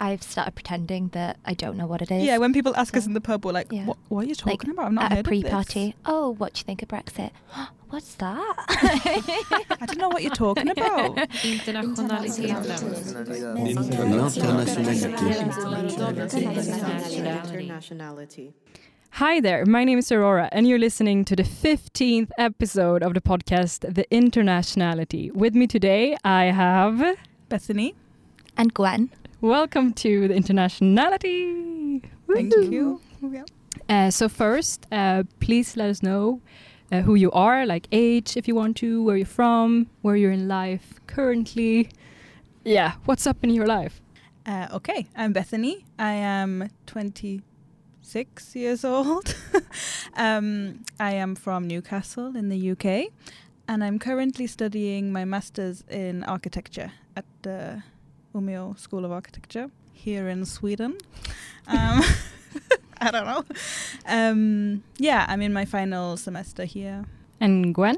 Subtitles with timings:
[0.00, 2.24] I've started pretending that I don't know what it is.
[2.24, 3.84] Yeah, when people ask us in the pub, we're like, Yeah.
[3.84, 4.86] what, what are you like talking about?
[4.86, 5.86] I've not at heard a pre-party.
[5.86, 7.30] this." Oh, what do you think of Brexit?
[7.90, 8.54] What's that?
[8.68, 11.16] I don't know what you're talking about.
[17.20, 18.52] Internationality.
[19.14, 23.20] Hi there, my name is Aurora, and you're listening to the 15th episode of the
[23.20, 25.32] podcast, The Internationality.
[25.32, 27.16] With me today, I have.
[27.48, 27.94] Bethany,
[28.56, 29.10] and Gwen.
[29.42, 32.04] Welcome to The Internationality!
[32.30, 33.00] thank you.
[33.22, 33.44] Yeah.
[33.88, 36.42] Uh, so, first, uh, please let us know
[36.92, 40.30] uh, who you are, like age if you want to, where you're from, where you're
[40.30, 41.88] in life currently.
[42.64, 44.02] Yeah, what's up in your life?
[44.44, 45.86] Uh, okay, I'm Bethany.
[45.98, 49.34] I am 26 years old.
[50.18, 53.10] um, I am from Newcastle in the UK,
[53.66, 57.82] and I'm currently studying my master's in architecture at the
[58.34, 60.96] Umeå School of Architecture here in Sweden.
[61.66, 62.02] Um,
[63.00, 63.44] I don't know.
[64.06, 67.04] Um, yeah, I'm in my final semester here.
[67.40, 67.96] And Gwen?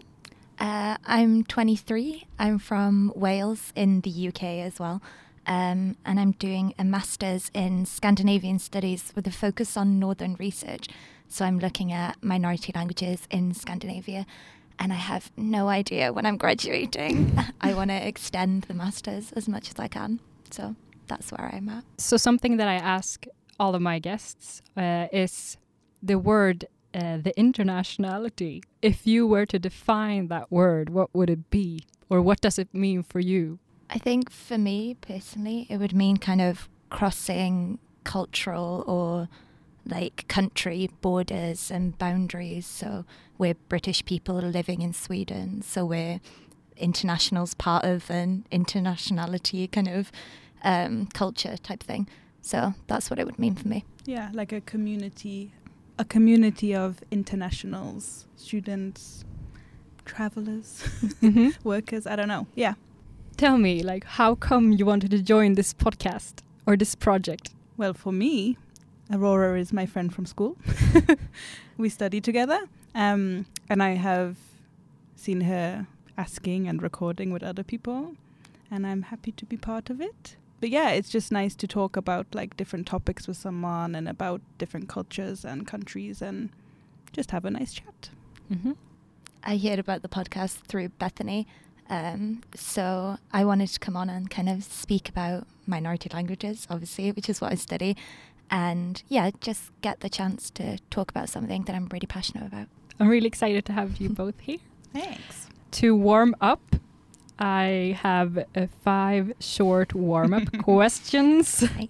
[0.59, 2.27] Uh, I'm 23.
[2.39, 5.03] I'm from Wales in the UK as well.
[5.47, 10.87] Um, and I'm doing a master's in Scandinavian studies with a focus on northern research.
[11.29, 14.27] So I'm looking at minority languages in Scandinavia.
[14.79, 17.39] And I have no idea when I'm graduating.
[17.61, 20.21] I want to extend the master's as much as I can.
[20.51, 21.85] So that's where I'm at.
[21.99, 23.27] So, something that I ask
[23.59, 25.57] all of my guests uh, is
[26.03, 28.63] the word, uh, the internationality.
[28.81, 31.85] If you were to define that word, what would it be?
[32.09, 33.59] Or what does it mean for you?
[33.89, 39.29] I think for me personally, it would mean kind of crossing cultural or
[39.87, 42.67] like country borders and boundaries.
[42.67, 43.05] So
[43.39, 46.21] we're British people living in Sweden, so we're
[46.77, 50.11] internationals part of an internationality kind of
[50.65, 52.09] um, culture type thing.
[52.41, 53.85] So that's what it would mean for me.
[54.05, 55.53] Yeah, like a community,
[55.99, 59.25] a community of internationals, students,
[60.05, 60.83] travelers,
[61.21, 61.57] Mhm.
[61.65, 62.07] workers.
[62.07, 62.47] I don't know.
[62.55, 62.75] Yeah.
[63.37, 67.55] Tell me, like, how come you wanted to join this podcast or this project?
[67.77, 68.57] Well, for me,
[69.13, 70.57] Aurora is my friend from school.
[71.77, 72.61] we study together,
[72.95, 74.37] um, and I have
[75.17, 75.87] seen her
[76.17, 78.15] asking and recording with other people,
[78.71, 80.37] and I'm happy to be part of it.
[80.61, 84.41] But yeah, it's just nice to talk about like different topics with someone and about
[84.59, 86.51] different cultures and countries, and
[87.13, 88.11] just have a nice chat.
[88.49, 88.73] hmm
[89.45, 91.49] I heard about the podcast through Bethany.
[91.91, 97.11] Um, so I wanted to come on and kind of speak about minority languages, obviously,
[97.11, 97.97] which is what I study.
[98.51, 102.69] And yeah, just get the chance to talk about something that I'm really passionate about.
[103.01, 104.59] I'm really excited to have you both here.
[104.93, 105.49] Thanks.
[105.73, 106.77] To warm up,
[107.39, 111.63] I have uh, five short warm up questions.
[111.63, 111.89] Nice.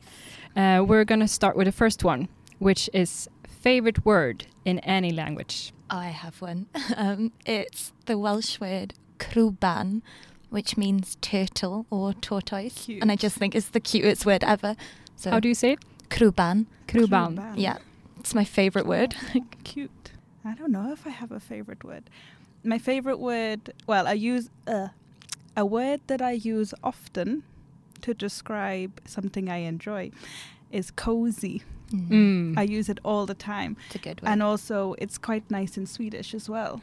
[0.55, 5.11] Uh, we're going to start with the first one, which is favorite word in any
[5.11, 5.73] language.
[5.91, 6.67] Oh, I have one.
[6.97, 10.03] um, it's the Welsh word crwban,
[10.51, 12.89] which means turtle or tortoise.
[12.89, 14.77] And I just think it's the cutest word ever.
[15.17, 15.79] So How do you say it?
[16.17, 16.67] Crwban.
[16.89, 17.35] Kruban.
[17.37, 17.55] Kruban.
[17.57, 17.79] Yeah,
[18.21, 19.15] it's my favorite word.
[19.65, 20.13] Cute.
[20.45, 22.05] I don't know if I have a favorite word.
[22.65, 24.89] My favorite word, well, I use uh,
[25.57, 27.43] a word that I use often
[28.03, 30.11] to describe something I enjoy
[30.71, 31.63] is cozy.
[31.93, 32.09] Mm.
[32.09, 32.59] Mm.
[32.59, 33.77] I use it all the time.
[33.87, 34.29] It's a good word.
[34.31, 36.81] And also, it's quite nice in Swedish as well.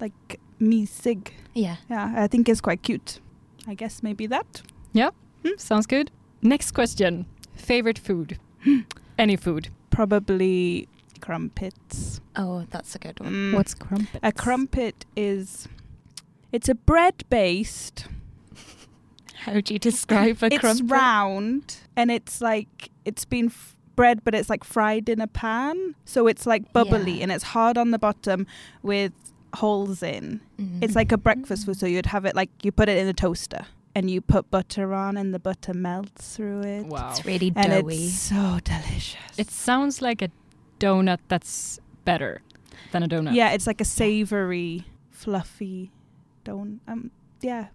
[0.00, 1.30] Like mysig.
[1.54, 1.76] yeah.
[1.90, 3.20] Yeah, I think it's quite cute.
[3.66, 4.62] I guess maybe that.
[4.92, 5.10] Yeah,
[5.42, 5.56] Hmm?
[5.58, 6.10] sounds good.
[6.42, 7.26] Next question
[7.56, 8.38] favorite food?
[9.18, 9.68] any food.
[9.90, 10.88] Probably
[11.20, 12.20] crumpets.
[12.36, 13.32] Oh, that's a good one.
[13.32, 13.54] Mm.
[13.54, 14.20] What's crumpet?
[14.22, 15.68] a crumpet is
[16.52, 18.06] it's a bread based
[19.34, 20.82] How do you describe a it's crumpet?
[20.84, 25.26] It's round and it's like it's been f- bread but it's like fried in a
[25.26, 27.22] pan so it's like bubbly Yeah.
[27.24, 28.46] and it's hard on the bottom
[28.82, 29.12] with
[29.54, 30.82] holes in Mm.
[30.82, 33.12] it's like a breakfast food so you'd have it like you put it in a
[33.12, 37.10] toaster and you put butter on and the butter melts through it Wow.
[37.10, 38.06] It's really and doughy.
[38.06, 40.28] it's so delicious It sounds like a
[40.80, 42.42] donut that's better
[42.92, 43.34] than a donut.
[43.34, 45.90] yeah it's like a savory fluffy
[46.44, 47.10] don't um
[47.40, 47.66] yeah,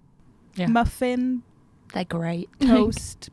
[0.56, 0.68] Yeah.
[0.68, 1.44] muffin
[1.94, 2.50] They're great.
[2.60, 3.30] toast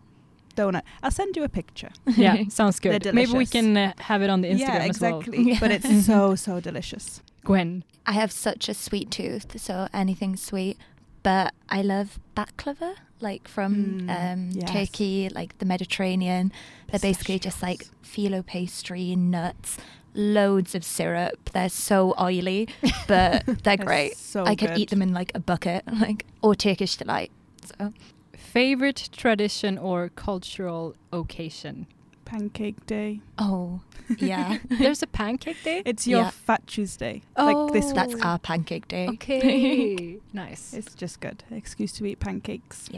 [0.54, 3.02] donut i'll send you a picture yeah, sounds good.
[3.02, 5.18] They're Maybe we can uh, have it on the Instagram yeah as well.
[5.20, 7.84] exactly but it's so so delicious Gwen.
[8.06, 10.78] I have such a sweet tooth, so anything sweet.
[11.26, 13.72] But I love baklava, like from
[14.06, 14.70] Mm, um, yes.
[14.70, 16.52] Turkey, like the Mediterranean.
[16.88, 19.76] They're basically just like phyllo pastry, nuts,
[20.14, 21.50] loads of syrup.
[21.52, 22.68] They're so oily,
[23.08, 24.16] but they're They're great.
[24.16, 24.78] so I could good.
[24.78, 27.32] eat them in like a bucket, like or Turkish delight.
[27.64, 27.92] So
[28.36, 31.86] Favorite tradition or cultural occasion?
[32.26, 33.20] Pancake day.
[33.38, 33.80] Oh,
[34.18, 34.58] yeah.
[34.68, 35.82] There's a pancake day.
[35.86, 36.30] It's your Yeah.
[36.30, 37.22] Fat Tuesday.
[37.38, 37.94] Like this Oh.
[37.94, 38.24] That's week.
[38.26, 39.08] our pancake day.
[39.14, 40.74] Okay, nice.
[40.74, 41.44] It's just good.
[41.50, 42.88] Excuse to eat pancakes.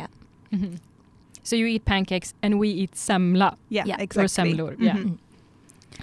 [0.53, 0.79] Mhm.
[1.45, 3.57] So you eat pancakes and we eat semla.
[3.69, 3.99] Yeah, Yeah.
[4.01, 4.55] Or exactly.
[4.55, 4.97] semlor, yeah.
[4.97, 5.05] Mhm.
[5.05, 5.19] Mm.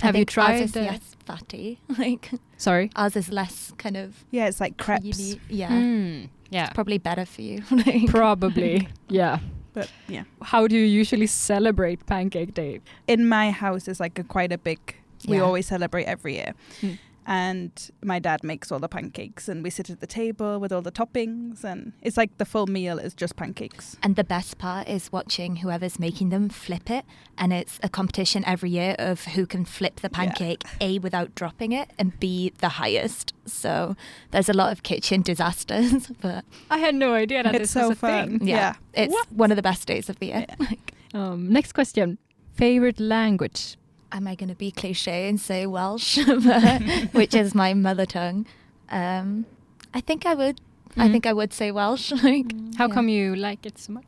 [0.02, 1.80] I Have you think ours tried is the- less fatty.
[1.98, 2.90] Like Sorry.
[2.96, 5.16] ours is less kind of Yeah, it's like crepes.
[5.18, 5.40] creamy.
[5.50, 6.70] Yeah, Mm, yeah.
[6.74, 7.64] probably better for you.
[7.72, 8.88] like, Probably.
[9.10, 9.40] yeah.
[9.76, 10.24] But yeah.
[10.42, 12.82] How do you usually celebrate Pancake Day?
[13.08, 14.80] In my house it's like a quite a big
[15.28, 16.54] we always celebrate every year.
[16.82, 16.98] Mm.
[17.28, 17.72] And
[18.04, 20.92] my dad makes all the pancakes and we sit at the table with all the
[20.92, 23.98] toppings and it's like the full meal is just pancakes.
[24.04, 27.04] And the best part is watching whoever's making them flip it.
[27.38, 30.18] And it's a competition every year of who can flip the Yeah.
[30.26, 33.34] pancake, A, without dropping it, and B, the highest.
[33.46, 33.96] So
[34.32, 36.12] there's a lot of kitchen disasters.
[36.22, 38.40] But I had no idea that it's this so was a fun.
[38.40, 38.48] thing.
[38.48, 39.04] yeah, Yeah.
[39.04, 39.32] it's What?
[39.32, 40.46] one of the best days of the year.
[40.48, 40.56] Yeah.
[40.70, 42.18] Like, Um, next question.
[42.54, 43.78] Favorite language?
[44.16, 46.18] Am I going to be cliche and say Welsh,
[47.12, 48.46] which is my mother tongue?
[48.90, 49.46] Um,
[49.94, 50.60] I think I would.
[50.98, 51.12] I Mhm.
[51.12, 52.12] think I would say Welsh.
[52.24, 52.94] like, How yeah.
[52.94, 54.06] come you like it so much?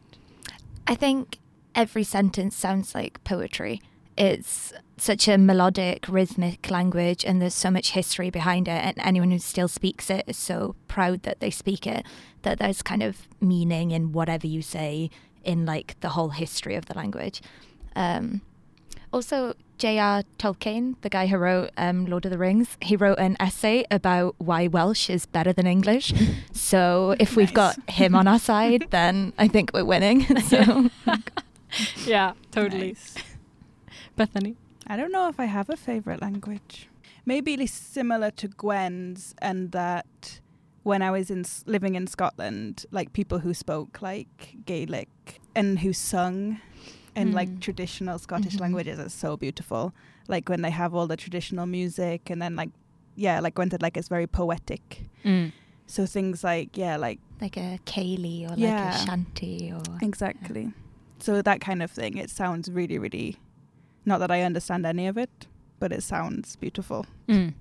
[0.87, 1.39] I think
[1.75, 3.81] every sentence sounds like poetry.
[4.17, 8.81] It's such a melodic, rhythmic language, and there's so much history behind it.
[8.83, 12.03] And anyone who still speaks it is so proud that they speak it,
[12.43, 15.09] that there's kind of meaning in whatever you say
[15.43, 17.41] in like the whole history of the language.
[17.95, 18.41] Um,
[19.13, 20.23] also, J.R.
[20.39, 24.35] Tolkien, the guy who wrote um, Lord of the Rings, he wrote an essay about
[24.39, 26.13] why Welsh is better than English.
[26.53, 27.77] So if we've Nice.
[27.77, 30.25] got him on our side, then I think we're winning.
[30.47, 30.89] so
[32.05, 32.89] yeah, totally.
[32.89, 33.15] Nice.
[34.17, 34.55] Bethany?
[34.85, 36.89] I don't know if I have a favorite language.
[37.25, 40.41] Maybe li- similar to Gwen's, and that
[40.83, 45.93] when I was in living in Scotland, like people who spoke like Gaelic and who
[45.93, 46.59] sung
[47.21, 47.59] in like Mm.
[47.59, 48.61] traditional Scottish Mhm.
[48.61, 49.83] languages is so beautiful.
[50.27, 52.69] Like when they have all the traditional music, and then like
[53.15, 54.83] yeah, like Gwen said, like it's very poetic.
[55.25, 55.51] Mm.
[55.87, 58.95] So things like yeah, like like a ceilidh or like Yeah.
[58.95, 60.65] a shanty or exactly.
[61.19, 62.17] So that kind of thing.
[62.17, 63.37] It sounds really, really.
[64.05, 65.47] Not that I understand any of it,
[65.79, 67.05] but it sounds beautiful.
[67.27, 67.53] Mm.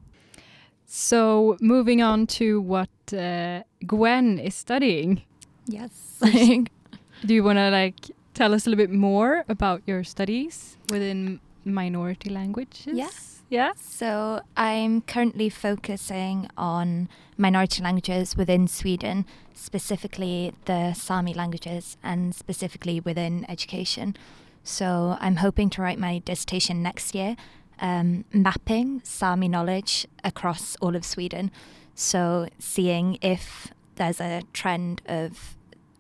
[0.86, 5.22] So moving on to what uh, Gwen is studying.
[5.66, 5.92] yes.
[7.26, 11.40] Do you want to like tell us a little bit more about your studies within
[11.64, 12.86] minority languages?
[12.92, 13.42] Yes.
[13.48, 13.72] Yeah.
[13.76, 19.24] So I'm currently focusing on minority languages within Sweden,
[19.54, 24.16] specifically the Sami languages and specifically within education.
[24.62, 27.36] So I'm hoping to write my dissertation next year,
[27.80, 31.50] um, mapping Sami knowledge across all of Sweden.
[31.94, 35.55] So seeing if there's a trend of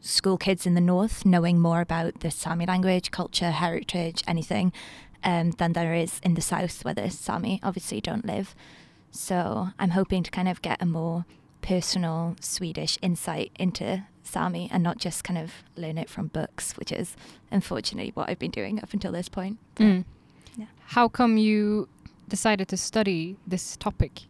[0.06, 4.72] school kids in the north knowing more about the Sami language, culture, heritage, anything,
[5.24, 8.54] um, than there is in the south where the Sami obviously don't live.
[9.10, 11.24] So I'm hoping to kind of get a more
[11.60, 16.92] personal Swedish insight into Sami and not just kind of learn it from books, which
[16.92, 17.16] is
[17.50, 19.58] unfortunately what I've been doing up until this point.
[19.76, 20.04] Mm.
[20.56, 20.66] yeah.
[20.86, 21.88] How come you
[22.28, 24.22] decided to study this topic?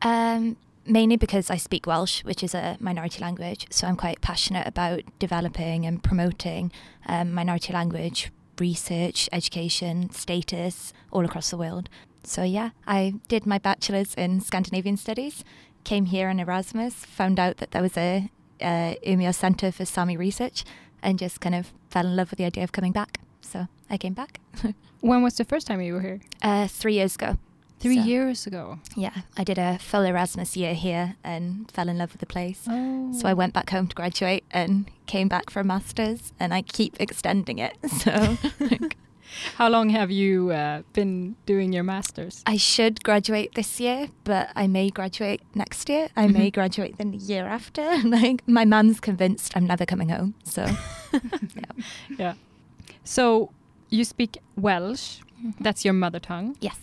[0.00, 0.56] Um,
[0.86, 3.66] mainly because I speak Welsh, which is a minority language.
[3.70, 6.72] So I'm quite passionate about developing and promoting
[7.06, 8.30] um, minority language
[8.60, 11.88] research, education, status all across the world.
[12.22, 15.42] So yeah, I did my bachelor's in Scandinavian studies,
[15.84, 18.30] came here on Erasmus, found out that there was a
[18.60, 20.64] uh, Umeå Centre for Sami Research,
[21.02, 23.18] and just kind of fell in love with the idea of coming back.
[23.40, 24.38] So I came back
[25.00, 26.20] When was the first time you were here?
[26.42, 27.38] uh, three years ago.
[27.82, 28.78] Three So- years ago.
[28.96, 32.60] Yeah, I did a full Erasmus year here and fell in love with the place.
[32.68, 33.12] Oh.
[33.12, 36.62] So I went back home to graduate and came back for a master's, and I
[36.62, 37.74] keep extending it.
[38.02, 38.36] So
[39.56, 42.42] How long have you uh, been doing your masters?
[42.46, 46.08] I should graduate this year, but I may graduate next year.
[46.14, 46.54] I may Mhm.
[46.54, 47.82] graduate the year after.
[48.04, 50.34] Like my mum's convinced I'm never coming home.
[50.44, 50.66] So
[52.18, 52.34] Yeah.
[53.04, 53.50] So
[53.90, 55.20] you speak Welsh.
[55.60, 56.56] That's your mother tongue.
[56.60, 56.76] yes,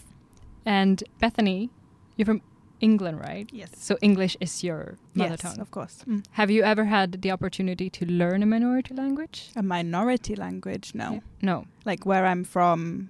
[0.70, 1.72] And Bethany,
[2.16, 2.44] you're from
[2.80, 3.50] England, right?
[3.52, 3.72] Yes.
[3.76, 5.60] So English is your mother yes, tongue.
[5.60, 6.04] of course.
[6.08, 6.24] Mm.
[6.34, 9.50] Have you ever had the opportunity to learn a minority language?
[9.56, 11.14] A minority language, no.
[11.14, 11.20] Yeah.
[11.42, 11.66] No.
[11.86, 13.10] Like where I'm from,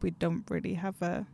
[0.00, 1.26] we don't really have a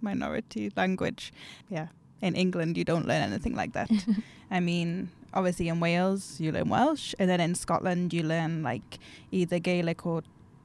[0.00, 1.30] minority language.
[1.68, 1.88] Yeah.
[2.22, 3.90] In England, you don't learn anything like that.
[4.50, 8.98] I mean, obviously in Wales, you learn Welsh, and then in Scotland, you learn like
[9.30, 10.22] either Gaelic or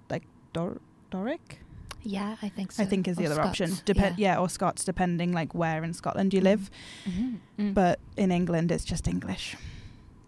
[0.09, 0.79] like Dor-
[1.11, 1.59] Doric.
[2.03, 2.83] Yeah, I think so.
[2.83, 3.67] I think is the Or other option.
[3.71, 4.37] Scots, Dep- yeah.
[4.39, 6.69] or Scots, depending like where in Scotland you live.
[7.57, 7.73] Mm.
[7.73, 9.55] But in England, it's just English.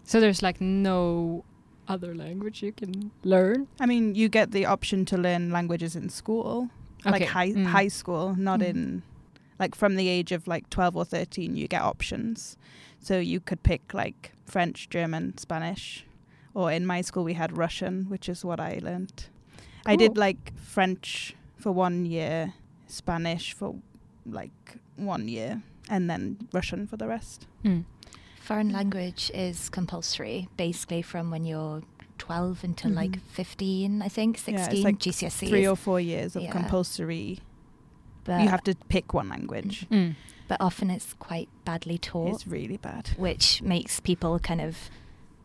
[0.04, 1.44] so there's like no
[1.88, 3.68] other language you can learn?
[3.80, 6.70] I mean, you get the option to learn languages in school,
[7.06, 7.66] like high Mm.
[7.68, 8.68] high school, not Mm.
[8.70, 9.04] in
[9.60, 12.58] like from the age of like 12 or 13 you get options.
[13.00, 16.06] So you could pick like French, German, Spanish,
[16.54, 19.28] or in my school we had Russian, which is what I learned.
[19.86, 21.36] I did like French
[21.66, 22.54] for 1 year,
[22.86, 23.74] Spanish for
[24.28, 27.48] like 1 year, and then Russian for the rest.
[27.64, 27.86] Mm.
[28.40, 31.82] Foreign language is compulsory, basically from when you're
[32.20, 33.22] 12 until like Mhm.
[33.32, 35.50] 15, I think, 16 Yeah, it's like GCSEs.
[35.50, 36.52] 3 or 4 years of Yeah.
[36.52, 37.40] compulsory.
[38.28, 39.86] but, you have to pick one language.
[39.92, 40.16] Mm.
[40.48, 43.10] but often it's quite badly taught, It's really bad.
[43.18, 44.74] which makes people kind of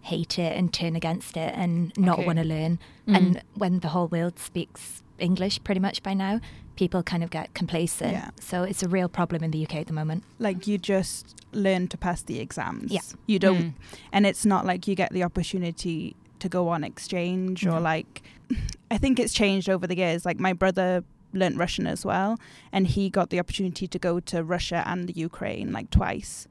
[0.03, 2.27] hate it and turn against it and not Okay.
[2.27, 2.79] want to learn.
[3.07, 3.17] Mm.
[3.17, 6.41] And when the whole world speaks English pretty much by now,
[6.77, 8.13] people kind of get complacent.
[8.13, 8.31] Yeah.
[8.41, 10.25] So it's a real problem in the UK at the moment.
[10.39, 12.91] like you just learn to pass the exams.
[12.91, 13.01] Yeah.
[13.27, 13.75] You don't Mm.
[14.13, 18.23] and it's not like you get the opportunity to go on exchange or like
[18.91, 20.25] I think it's changed over the years.
[20.25, 21.05] Like my brother
[21.35, 22.39] learnt Russian as well
[22.73, 26.49] and he got the opportunity to go to Russia and the Ukraine like twice.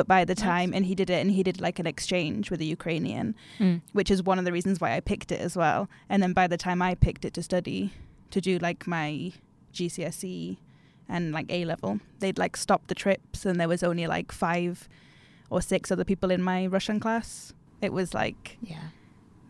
[0.00, 0.42] But by the Nice.
[0.42, 3.82] time and he did it and he did like an exchange with a Ukrainian, Mm.
[3.92, 5.90] which is one of the reasons why I picked it as well.
[6.08, 7.92] And then by the time I picked it to study
[8.30, 9.32] to do like my
[9.76, 10.56] GCSE
[11.06, 14.88] and like A level, they'd like stopped the trips and there was only like five
[15.50, 17.52] or six other people in my Russian class.
[17.82, 18.88] It was like Yeah.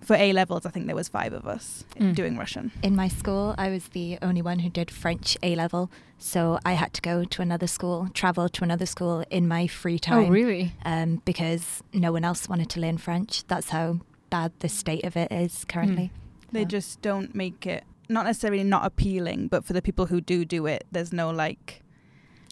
[0.01, 2.15] For A levels, I think there was five of us Mm.
[2.15, 2.73] doing Russian.
[2.83, 5.91] In my school, I was the only one who did French A level.
[6.19, 9.99] So I had to go to another school, travel to another school in my free
[9.99, 10.27] time.
[10.27, 10.75] Oh, really?
[10.85, 13.45] Um, because no one else wanted to learn French.
[13.47, 16.11] That's how bad the state of it is currently.
[16.53, 16.67] They Yeah.
[16.67, 20.67] just don't make it not necessarily not appealing, but for the people who do do
[20.67, 21.83] it, there's no like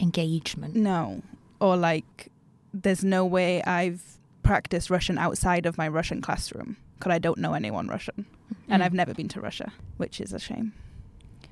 [0.00, 0.76] Engagement.
[0.76, 1.22] No.
[1.60, 2.28] Or like,
[2.72, 7.54] there's no way I've practiced Russian outside of my Russian classroom because I don't know
[7.54, 8.26] anyone Russian.
[8.68, 8.86] And Mm.
[8.86, 10.72] I've never been to Russia, which is a shame.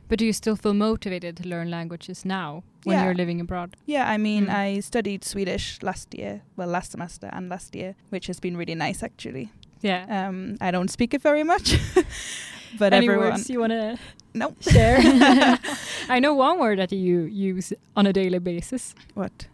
[0.09, 3.05] But do you still feel motivated to learn languages now when Yeah.
[3.05, 3.77] you're living abroad?
[3.87, 4.55] Yeah, I mean, Mm.
[4.77, 8.75] I studied Swedish last year, well, last semester and last year, which has been really
[8.75, 9.49] nice actually.
[9.83, 10.05] Yeah.
[10.29, 11.77] Um, I don't speak it very much,
[12.79, 13.31] but Any everyone.
[13.31, 13.99] words you want to
[14.35, 14.55] No.
[14.61, 14.99] share?
[16.09, 17.21] I know one word that you
[17.55, 18.95] use on a daily basis.
[19.15, 19.49] What?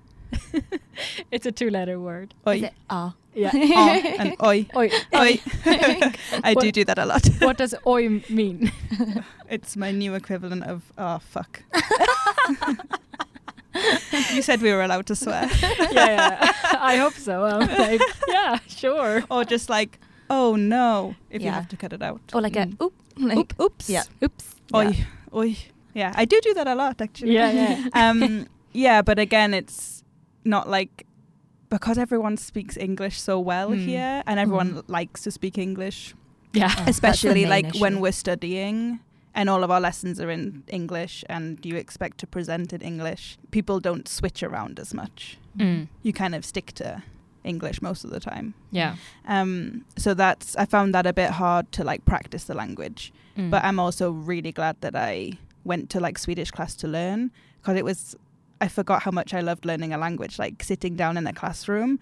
[1.31, 2.35] It's a two-letter word.
[2.47, 2.57] Oi.
[2.57, 3.15] Is it ah?
[3.35, 3.51] Yeah.
[3.55, 4.67] Ah, and oi.
[4.77, 4.91] Oi.
[5.17, 5.41] Oi.
[6.45, 7.27] I do What- do that a lot.
[7.41, 8.71] what does oi mean?
[9.49, 11.63] It's my new equivalent of oh fuck.
[14.35, 15.49] you said we were allowed to swear.
[15.93, 16.53] yeah, yeah.
[16.79, 17.45] I hope so.
[17.47, 19.23] Um, like, yeah, sure.
[19.31, 19.99] or just like
[20.31, 22.21] oh no if you have to cut it out.
[22.35, 22.81] Or like Mm.
[22.81, 22.93] a oop.
[23.19, 23.89] Like, Oop, oops.
[23.91, 24.05] Yeah.
[24.23, 24.45] Oops.
[24.75, 24.89] Oi.
[24.89, 25.05] Yeah.
[25.35, 25.57] Oi.
[25.95, 27.35] Yeah, I do do that a lot actually.
[27.35, 27.89] Yeah, yeah.
[28.11, 30.02] um yeah, but again it's
[30.45, 31.07] not like
[31.69, 33.85] because everyone speaks English so well Mm.
[33.87, 36.15] here and everyone likes to speak English,
[36.53, 36.71] Yeah.
[36.79, 39.01] Oh, especially main like when we're studying
[39.35, 43.39] and all of our lessons are in English and you expect to present in English.
[43.51, 45.39] People don't switch around as much.
[45.57, 45.89] Mm.
[46.03, 47.03] You kind of stick to
[47.45, 48.53] English most of the time.
[48.71, 48.97] Yeah.
[49.27, 53.13] Um, so that's I found that a bit hard to like practice the language.
[53.39, 53.51] Mm.
[53.51, 57.31] But I'm also really glad that I went to like Swedish class to learn
[57.61, 58.15] because it was
[58.63, 60.39] I forgot how much I loved learning a language.
[60.39, 61.99] Like sitting down in a classroom,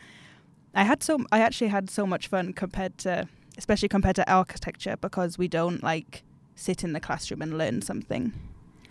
[0.74, 3.26] I had so I actually had so much fun compared to
[3.58, 6.22] especially compared to architecture because we don't like
[6.54, 8.32] sit in the classroom and learn something.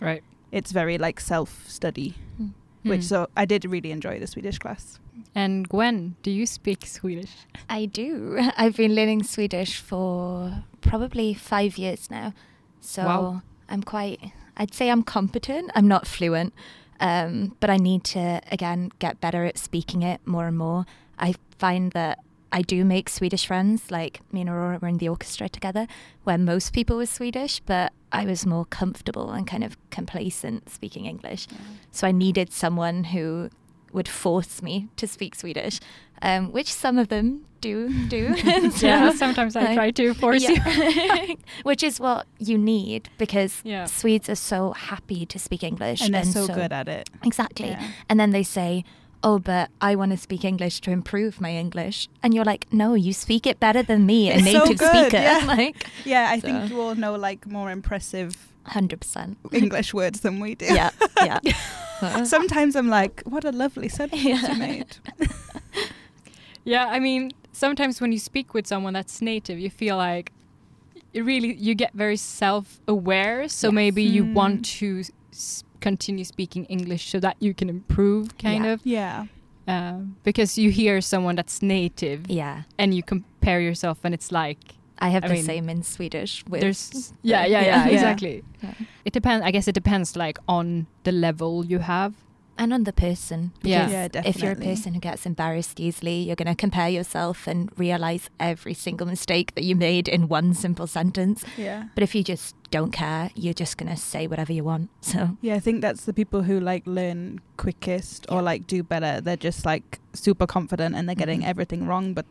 [0.00, 0.22] right.
[0.52, 2.52] It's very like self study, Mm.
[2.82, 3.08] which Mm.
[3.12, 4.98] so I did really enjoy the Swedish class.
[5.34, 7.32] And Gwen, do you speak Swedish?
[7.68, 8.36] I do.
[8.56, 12.32] I've been learning Swedish for probably five years now.
[12.80, 13.42] So Wow.
[13.68, 14.18] I'm quite,
[14.56, 15.70] I'd say I'm competent.
[15.76, 16.52] I'm not fluent,
[17.00, 20.86] um, but I need to, again, get better at speaking it more and more.
[21.18, 22.20] I find that
[22.52, 23.90] I do make Swedish friends.
[23.90, 25.86] Like me and Aurora were in the orchestra together,
[26.24, 31.06] where most people were Swedish, but I was more comfortable and kind of complacent speaking
[31.06, 31.46] English.
[31.90, 33.50] So I needed someone who
[33.92, 35.80] would force me to speak Swedish,
[36.22, 38.34] um, which some of them do do.
[38.72, 39.12] So, yeah.
[39.12, 40.56] Sometimes I like, try to force you.
[41.62, 43.84] which is what you need because Yeah.
[43.86, 47.10] Swedes are so happy to speak English And they're so, good at it.
[47.22, 47.68] exactly.
[47.70, 47.90] Yeah.
[48.08, 48.84] And then they say,
[49.22, 52.94] "Oh, but I want to speak English to improve my English," and you're like, "No,
[52.94, 55.44] you speak it better than me, a It's so native good, speaker." yeah.
[55.46, 58.30] Like, Yeah, I So- think you all know like more impressive
[58.64, 59.36] hundred percent.
[59.52, 60.66] English words than we do.
[60.66, 60.90] Yeah,
[61.24, 61.40] yeah.
[62.24, 64.52] Sometimes I'm like, what a lovely sentence Yeah.
[64.52, 64.86] you made.
[66.64, 70.32] Yeah, I mean, sometimes when you speak with someone that's native, you feel like
[71.12, 73.48] you really you get very self-aware.
[73.48, 73.74] So Yes.
[73.74, 74.34] maybe you Mm.
[74.34, 75.02] want to
[75.32, 78.72] s- continue speaking English so that you can improve, kind Yeah.
[78.72, 79.26] of, Yeah.
[79.66, 82.62] uh, because you hear someone that's native yeah.
[82.78, 84.58] and you compare yourself, and it's like
[85.02, 86.44] I have I the mean, same in Swedish.
[86.46, 87.94] With There's yeah, yeah, yeah, Yeah.
[87.94, 88.44] exactly.
[88.62, 88.74] Yeah.
[89.06, 89.46] It depends.
[89.46, 92.12] I guess it depends like on the level you have.
[92.60, 93.52] And on the person.
[93.62, 93.86] Yeah.
[93.86, 97.46] because Yeah, If you're a person who gets embarrassed easily, you're going to compare yourself
[97.48, 101.42] and realize every single mistake that you made in one simple sentence.
[101.56, 101.84] Yeah.
[101.94, 104.90] But if you just don't care, you're just going to say whatever you want.
[105.00, 109.20] So Yeah, I think that's the people who like learn quickest or like do better.
[109.20, 111.46] They're just like super confident and they're getting Mhm.
[111.52, 112.26] everything wrong, but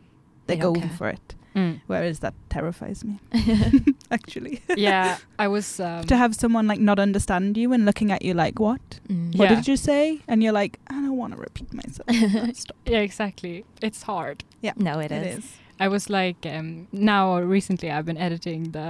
[0.50, 1.34] they, They go don't for it.
[1.56, 1.80] Mm.
[1.88, 3.18] Whereas that terrifies me,
[4.10, 4.60] actually.
[4.76, 5.80] yeah, I was.
[5.80, 9.00] Um, to have someone like not understand you and looking at you like, what?
[9.08, 9.36] Mm.
[9.36, 9.56] What Yeah.
[9.56, 10.20] did you say?
[10.28, 12.56] And you're like, I don't want to repeat myself.
[12.56, 12.76] Stop.
[12.86, 13.64] yeah, exactly.
[13.82, 14.44] It's hard.
[14.62, 15.38] Yeah, no, it It is.
[15.38, 15.56] is.
[15.80, 18.88] I was like, um, now recently I've been editing the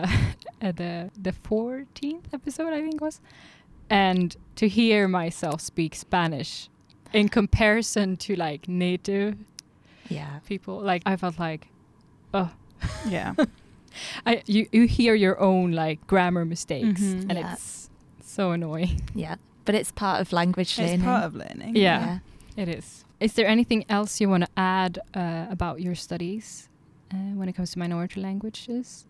[0.60, 3.20] uh, the the fourteenth episode, I think it was,
[3.88, 6.68] and to hear myself speak Spanish
[7.12, 9.34] in comparison to like native
[10.10, 10.40] Yeah.
[10.46, 11.68] people, like I felt like,
[12.34, 12.50] oh,
[13.08, 13.34] Yeah.
[14.26, 17.28] I you you hear your own like grammar mistakes, Mhm.
[17.28, 17.52] and Yeah.
[17.52, 17.90] it's
[18.22, 19.00] so annoying.
[19.14, 19.36] Yeah.
[19.64, 20.94] But it's part of language learning.
[20.94, 21.76] it's part of learning.
[21.76, 22.18] Yeah.
[22.56, 23.04] It is.
[23.20, 26.68] Is there anything else you want to add uh, about your studies
[27.12, 29.06] uh, when it comes to minority languages?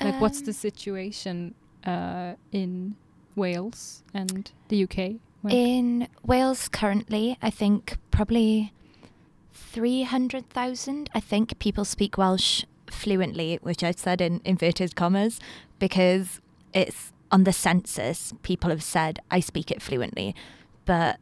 [0.00, 1.54] Like, what's the Um, situation
[1.84, 2.94] uh, in
[3.34, 5.20] Wales and the UK?
[5.42, 8.72] when- In Wales currently, I think probably
[9.72, 15.38] 300,000, I think, people speak Welsh fluently, which I said in inverted commas,
[15.78, 16.40] because
[16.72, 20.34] it's on the census, people have said, I speak it fluently.
[20.84, 21.20] But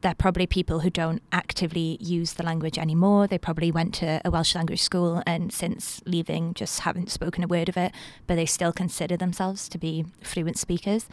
[0.00, 3.26] they're probably people who don't actively use the language anymore.
[3.26, 7.48] They probably went to a Welsh language school and since leaving just haven't spoken a
[7.48, 7.92] word of it,
[8.26, 11.08] but they still consider themselves to be fluent speakers.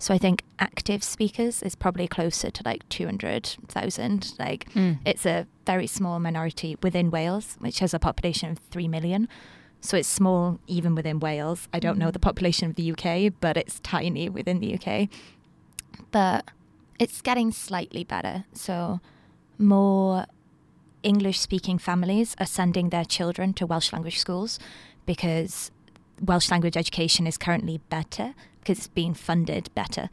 [0.00, 4.32] So I think active speakers is probably closer to like 200,000.
[4.38, 4.98] Like Mm.
[5.04, 9.28] it's a very small minority within Wales, which has a population of 3 million.
[9.82, 11.68] So it's small even within Wales.
[11.74, 12.12] I don't know Mhm.
[12.14, 15.08] the population of the UK, but it's tiny within the UK.
[16.10, 16.44] But
[16.98, 18.44] it's getting slightly better.
[18.54, 19.00] So
[19.58, 20.24] more
[21.02, 24.58] English speaking families are sending their children to Welsh language schools
[25.06, 25.70] because
[26.22, 28.34] Welsh language education is currently better
[28.70, 30.08] because it's being funded better.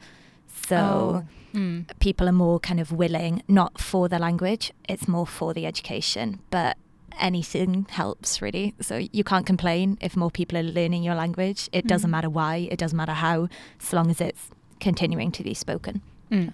[0.66, 1.86] So Mm.
[1.98, 6.40] people are more kind of willing, not for the language, it's more for the education.
[6.50, 6.76] But
[7.18, 8.74] anything helps really.
[8.80, 11.68] So you can't complain if more people are learning your language.
[11.72, 12.16] It doesn't Mm.
[12.16, 16.00] matter why, it doesn't matter how, so long as it's continuing to be spoken.
[16.30, 16.52] Mm.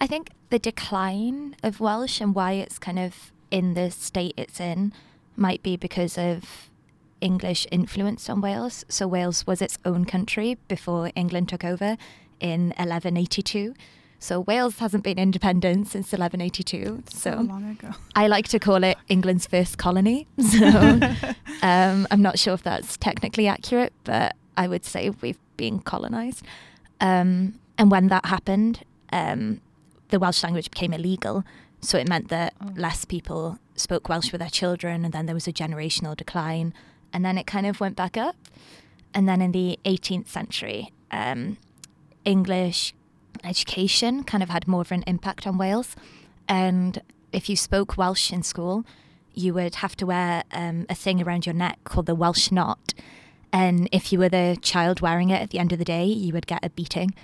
[0.00, 4.60] I think the decline of Welsh and why it's kind of in the state it's
[4.60, 4.92] in
[5.36, 6.68] might be because of
[7.20, 8.84] English influence on Wales.
[8.88, 11.96] So Wales was its own country before England took over
[12.40, 13.74] in 1182.
[14.18, 17.02] So Wales hasn't been independent since 1182.
[17.10, 17.90] So So long ago.
[18.14, 20.26] I like to call it England's first colony.
[20.40, 20.66] So
[21.62, 26.44] um, I'm not sure if that's technically accurate, but I would say we've been colonized.
[27.00, 29.60] Um, and when that happened, um,
[30.08, 31.44] the Welsh language became illegal.
[31.80, 32.72] So it meant that Oh.
[32.76, 36.72] less people spoke Welsh with their children, and then there was a generational decline.
[37.12, 38.36] And then it kind of went back up.
[39.14, 41.56] And then in the 18th century, um,
[42.24, 42.94] English
[43.44, 45.96] education kind of had more of an impact on Wales.
[46.48, 47.00] And
[47.32, 48.84] if you spoke Welsh in school,
[49.34, 52.94] you would have to wear um, a thing around your neck called the Welsh knot.
[53.52, 56.32] And if you were the child wearing it at the end of the day, you
[56.32, 57.14] would get a beating.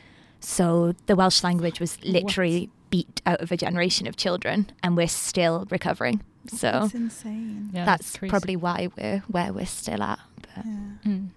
[0.40, 5.08] So the Welsh language was literally beat out of a generation of children, and we're
[5.08, 6.22] still recovering.
[6.48, 7.70] So That's insane.
[7.72, 8.30] Yeah, that's crazy.
[8.30, 10.18] probably why we're where we're still at.
[10.40, 10.72] But Yeah.
[11.06, 11.28] Mm.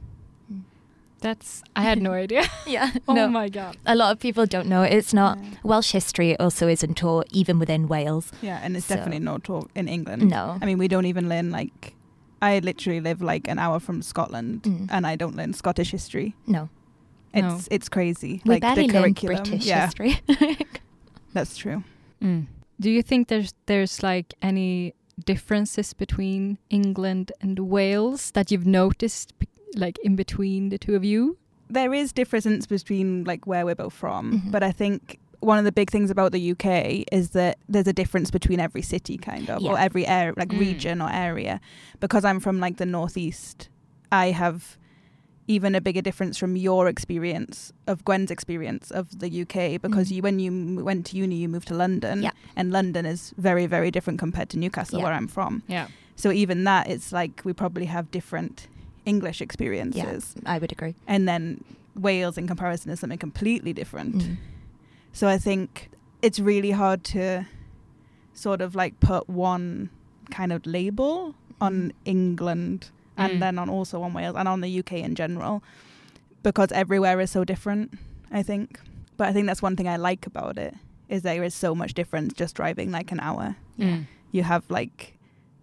[1.22, 1.64] That's.
[1.76, 2.44] I had no idea.
[2.68, 3.78] yeah, oh no, my god.
[3.86, 4.84] a lot of people don't know.
[4.84, 5.50] It's not Yeah.
[5.64, 6.38] Welsh history.
[6.40, 8.32] Also, isn't taught even within Wales.
[8.42, 10.30] Yeah, and it's So- definitely not taught in England.
[10.30, 10.58] No.
[10.62, 11.94] I mean, we don't even learn like.
[12.42, 14.88] I literally live like an hour from Scotland, Mm.
[14.92, 16.36] and I don't learn Scottish history.
[16.46, 16.70] No,
[17.34, 17.60] It's No.
[17.72, 18.42] it's crazy.
[18.46, 19.14] we like barely the learn.
[19.14, 20.20] British yeah, history.
[21.34, 21.84] that's true.
[22.22, 22.46] Mm.
[22.80, 24.94] Do you think there's there's like any
[25.26, 29.34] differences between England and Wales that you've noticed,
[29.76, 31.38] like in between the two of you?
[31.70, 34.52] There is difference between like where we're both from, Mhm.
[34.52, 37.94] but I think one of the big things about the UK is that there's a
[37.94, 40.60] difference between every city, kind of, or every area, like Mm.
[40.60, 41.60] region or area.
[42.00, 43.70] Because I'm from like the northeast,
[44.12, 44.78] I have
[45.48, 49.78] even a bigger difference from your experience of Gwen's experience of the UK.
[49.82, 50.16] Because Mm.
[50.16, 52.32] you, when you went to uni, you moved to London, Yeah.
[52.56, 55.06] and London is very, very different compared to Newcastle, Yeah.
[55.06, 55.62] where I'm from.
[55.68, 55.88] Yeah.
[56.16, 58.68] So even that, it's like we probably have different
[59.06, 60.96] English experiences, I would agree.
[61.08, 61.64] and then
[61.96, 64.16] Wales in comparison is something completely different.
[64.16, 64.38] Mm.
[65.14, 65.90] So I think
[66.22, 67.46] it's really hard to
[68.34, 69.90] sort of like put one
[70.32, 73.40] kind of label on England and Mm.
[73.40, 75.64] then on also on Wales and on the UK in general,
[76.44, 77.98] because everywhere is so different.
[78.32, 78.80] I think,
[79.18, 80.74] but I think that's one thing I like about it
[81.10, 83.56] is there is so much difference just driving like an hour.
[83.80, 84.08] Mm.
[84.32, 85.14] You have like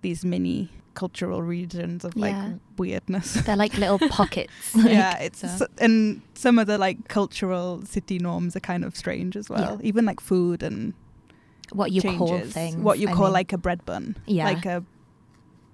[0.03, 2.53] these mini cultural regions of like Yeah.
[2.77, 3.35] weirdness.
[3.47, 4.75] They're like little pockets.
[4.75, 8.97] like, yeah, it's so- and some of the like cultural city norms are kind of
[8.97, 9.79] strange as well.
[9.81, 9.89] Yeah.
[9.89, 10.95] Even like food and
[11.73, 12.53] what you call changes.
[12.53, 12.77] things.
[12.77, 14.17] What you I call mean, like a bread bun.
[14.27, 14.45] Yeah.
[14.45, 14.85] Like a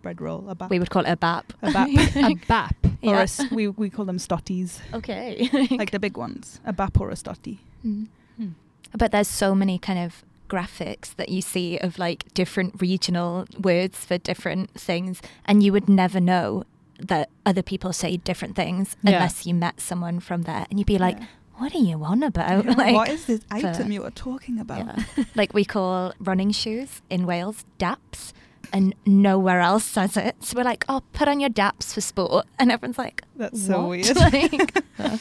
[0.02, 0.70] bread roll, a bap.
[0.70, 1.52] we would call it a bap.
[1.62, 1.88] A bap.
[2.16, 2.76] A bap.
[2.84, 3.18] or Yeah.
[3.20, 5.48] a s we, we call them stotties, okay.
[5.80, 6.61] like the big ones.
[6.64, 7.58] A bap or a stotty.
[7.84, 8.06] Mm.
[8.37, 8.48] Hmm.
[8.96, 13.98] But there's so many kind of graphics that you see of like different regional words
[14.04, 16.64] for different things, and you would never know
[17.12, 19.12] that other people say different things Yeah.
[19.14, 21.26] unless you met someone from there, and you'd be like, Yeah.
[21.61, 24.58] "What are you on about?" Yeah, like, what is this item but- you are talking
[24.58, 24.98] about?
[25.40, 28.32] like we call running shoes in Wales daps.
[28.72, 30.37] And nowhere else says it.
[30.40, 32.46] So we're like, oh, put on your daps for sport.
[32.59, 34.16] And everyone's like, That's so "What?" weird.
[34.18, 35.18] Like, uh,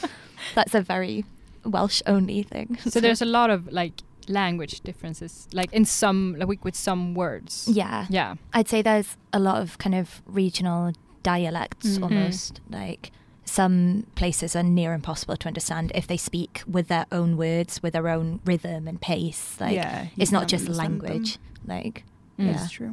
[0.54, 1.24] that's a very
[1.64, 2.78] Welsh only thing.
[2.88, 3.94] So there's a lot of like
[4.28, 7.68] language differences, like in some like with some words.
[7.70, 8.34] yeah, Yeah.
[8.52, 12.02] I'd say there's a lot of kind of regional dialects Mm.
[12.02, 12.60] almost.
[12.70, 13.10] Like
[13.44, 17.94] some places are near impossible to understand if they speak with their own words, with
[17.94, 19.56] their own rhythm and pace.
[19.58, 21.08] Like yeah, it's not just understand them.
[21.08, 21.38] language.
[21.66, 22.04] Like
[22.38, 22.46] Mm.
[22.46, 22.52] Yeah.
[22.52, 22.92] That's true.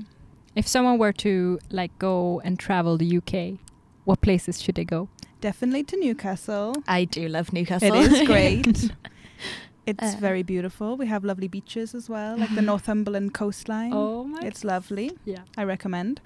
[0.56, 3.60] If someone were to like go and travel the UK,
[4.06, 5.10] what places should they go?
[5.42, 6.76] Definitely to Newcastle.
[6.88, 7.94] I do love Newcastle.
[7.94, 8.92] It is great.
[9.88, 10.98] It's Uh, very beautiful.
[10.98, 13.92] We have lovely beaches as well, like the Northumberland coastline.
[13.94, 14.40] Oh my!
[14.42, 15.12] It's lovely.
[15.26, 15.44] yeah.
[15.56, 16.22] I recommend.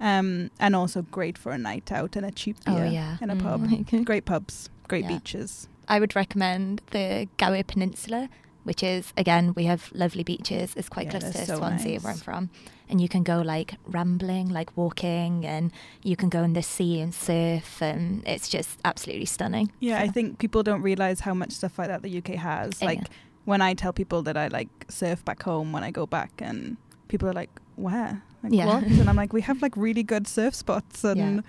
[0.00, 3.18] Um, and also great for a night out and a cheap Oh, beer yeah.
[3.20, 3.42] in a Mm.
[3.44, 4.04] pub.
[4.04, 5.12] Great pubs, great Yeah.
[5.18, 5.68] beaches.
[5.86, 8.28] I would recommend the Gower Peninsula,
[8.64, 10.74] which is again we have lovely beaches.
[10.76, 12.50] It's quite Yeah, close to so Swansea, where I'm from,
[12.88, 15.70] and you can go like rambling, like walking, and
[16.02, 19.70] you can go in the sea and surf, and it's just absolutely stunning.
[19.80, 22.80] Yeah, I think people don't realize how much stuff like that the UK has.
[22.80, 22.86] Yeah.
[22.86, 23.04] Like
[23.44, 26.76] when I tell people that I like surf back home when I go back, and
[27.08, 28.22] people are like, "Where?
[28.42, 28.66] Like Yeah.
[28.66, 31.40] what?" And I'm like, "We have like really good surf spots, and Yeah.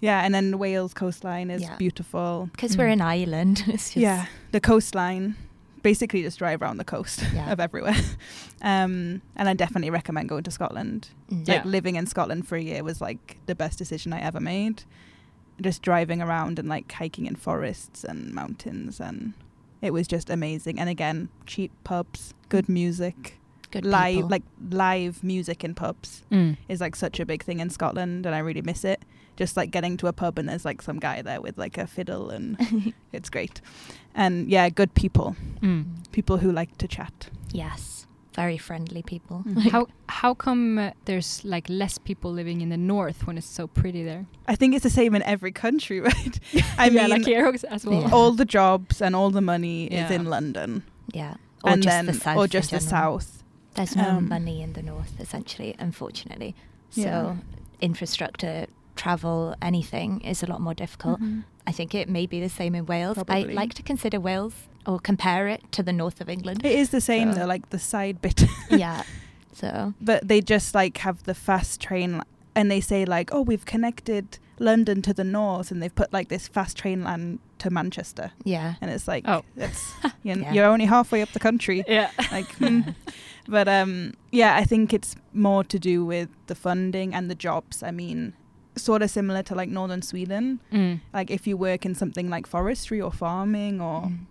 [0.00, 1.76] yeah, and then Wales coastline is Yeah.
[1.76, 2.48] beautiful.
[2.52, 2.92] because we're Mm.
[2.92, 3.56] an island.
[3.74, 5.34] It's just, yeah, the coastline.
[5.82, 7.50] Basically, just drive around the coast Yeah.
[7.52, 7.94] of everywhere.
[8.62, 11.08] um, and I definitely recommend going to Scotland.
[11.30, 11.46] Mm.
[11.48, 11.54] Yeah.
[11.56, 14.82] Like living in Scotland for a year was like the best decision I ever made.
[15.60, 19.34] Just driving around and like hiking in forests and mountains and
[19.82, 20.78] it was just amazing.
[20.80, 23.38] And again, cheap pubs, good music,
[23.70, 24.30] good live people.
[24.30, 26.56] like live music in pubs Mm.
[26.68, 29.02] is like such a big thing in Scotland and I really miss it.
[29.38, 31.86] Just like getting to a pub and there's like some guy there with like a
[31.86, 33.60] fiddle and it's great.
[34.14, 35.36] And yeah, good people.
[35.62, 35.84] Mm.
[36.12, 37.30] People who like to chat.
[37.52, 39.42] yes, very friendly people.
[39.46, 39.70] Mhm.
[39.72, 43.66] How how come uh, there's like less people living in the north when it's so
[43.66, 44.24] pretty there?
[44.52, 46.40] I think it's the same in every country, right?
[46.78, 48.00] I yeah, mean, like here as well.
[48.02, 48.10] Yeah.
[48.14, 50.82] all the jobs and all the money is in London.
[51.14, 52.36] Yeah, or and just then, the south.
[52.38, 53.42] or just the south.
[53.74, 56.54] There's no Um, money in the north, essentially, unfortunately.
[56.90, 57.36] So Yeah.
[57.80, 58.66] infrastructure,
[58.98, 61.20] travel, anything is a lot more difficult.
[61.66, 63.14] I think it may be the same in Wales.
[63.14, 63.50] Probably.
[63.50, 64.54] I like to consider Wales
[64.86, 66.64] or compare it to the north of England.
[66.64, 68.44] It is the same So- though, like the side bit.
[68.70, 69.02] yeah.
[69.52, 72.22] So but they just like have the fast train,
[72.54, 76.28] and they say like, oh, we've connected London to the north, and they've put like
[76.28, 78.74] this fast train line to Manchester, yeah.
[78.80, 79.42] and it's like, Oh.
[79.56, 80.52] it's you're, Yeah.
[80.52, 81.82] you're only halfway up the country.
[81.88, 82.10] Yeah.
[82.30, 82.80] like hmm.
[83.48, 87.82] but um yeah i think it's more to do with the funding and the jobs
[87.82, 88.34] i mean
[88.82, 90.60] sort of similar to like northern sweden.
[90.72, 91.00] Mm.
[91.12, 94.26] like if you work in something like forestry or farming or Mm.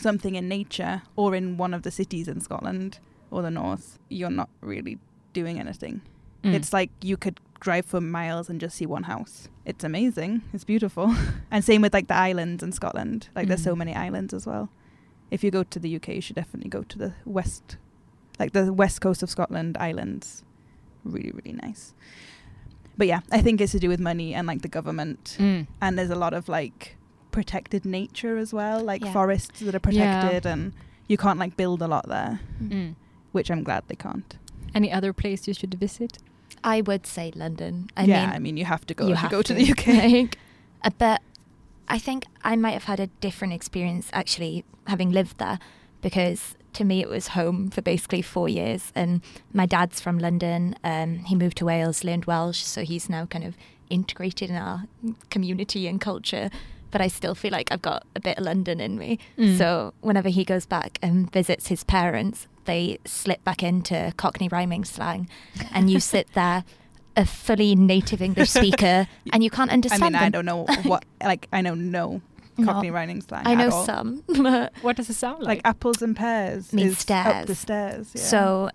[0.00, 2.98] something in nature or in one of the cities in scotland
[3.30, 4.98] or the north you're not really
[5.32, 6.00] doing anything.
[6.42, 6.54] Mm.
[6.54, 9.48] it's like you could drive for miles and just see one house.
[9.64, 10.42] It's amazing.
[10.52, 11.14] It's beautiful.
[11.50, 13.28] And same with like the islands in scotland.
[13.34, 13.78] Like there's so Mm.
[13.78, 14.68] many islands as well.
[15.30, 17.78] If you go to the uk you should definitely go to the west
[18.38, 20.44] like the west coast of scotland islands.
[21.04, 21.94] Really really nice
[22.98, 25.66] but yeah i think it's to do with money and like the government Mm.
[25.80, 26.96] and there's a lot of like
[27.30, 29.12] protected nature as well like Yeah.
[29.12, 30.20] forests that are Yeah.
[30.20, 30.72] protected and
[31.08, 32.94] you can't like build a lot there Mm.
[33.32, 34.36] which i'm glad they can't
[34.74, 36.18] Any other place you should visit?
[36.64, 37.88] I would say London.
[37.96, 39.58] I yeah mean, i mean you have to go you if you go to, to.
[39.58, 40.38] the uk Like,
[40.84, 41.20] uh, but
[41.88, 45.58] I think I might have had a different experience actually having lived there
[46.02, 46.40] because
[46.76, 48.92] to me it was home for basically four years.
[48.94, 49.20] And
[49.52, 50.76] my dad's from London.
[50.84, 53.56] Um, he moved to Wales, learned Welsh, so he's now kind of
[53.90, 54.84] integrated in our
[55.30, 56.50] community and culture.
[56.90, 59.18] But I still feel like I've got a bit of London in me.
[59.36, 59.58] Mm.
[59.58, 64.84] So whenever he goes back and visits his parents, they slip back into Cockney rhyming
[64.84, 65.28] slang,
[65.72, 66.64] and you sit there
[67.16, 71.04] a fully native English speaker and you can't I understand mean, I don't know what,
[71.22, 72.20] like, I know no
[72.58, 72.72] No.
[72.72, 73.46] Cockney rhyming slang.
[73.46, 73.84] I know at all.
[73.84, 74.22] some.
[74.82, 75.60] What does it sound Like like?
[75.64, 77.58] apples and pears Means is up the stairs.
[77.58, 78.12] stairs.
[78.14, 78.22] Yeah.
[78.22, 78.70] So,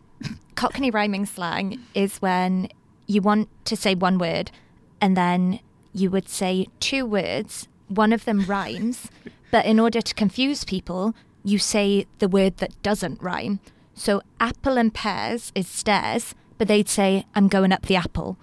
[0.56, 2.68] Cockney rhyming slang is when
[3.08, 4.52] you want to say one word
[5.00, 5.60] and then
[5.94, 9.10] you would say two words, one of them rhymes,
[9.52, 11.14] but in order to confuse people,
[11.44, 13.60] you say the word that doesn't rhyme.
[13.96, 18.38] So, apple and pears is stairs, but they'd say, I'm going up the apple,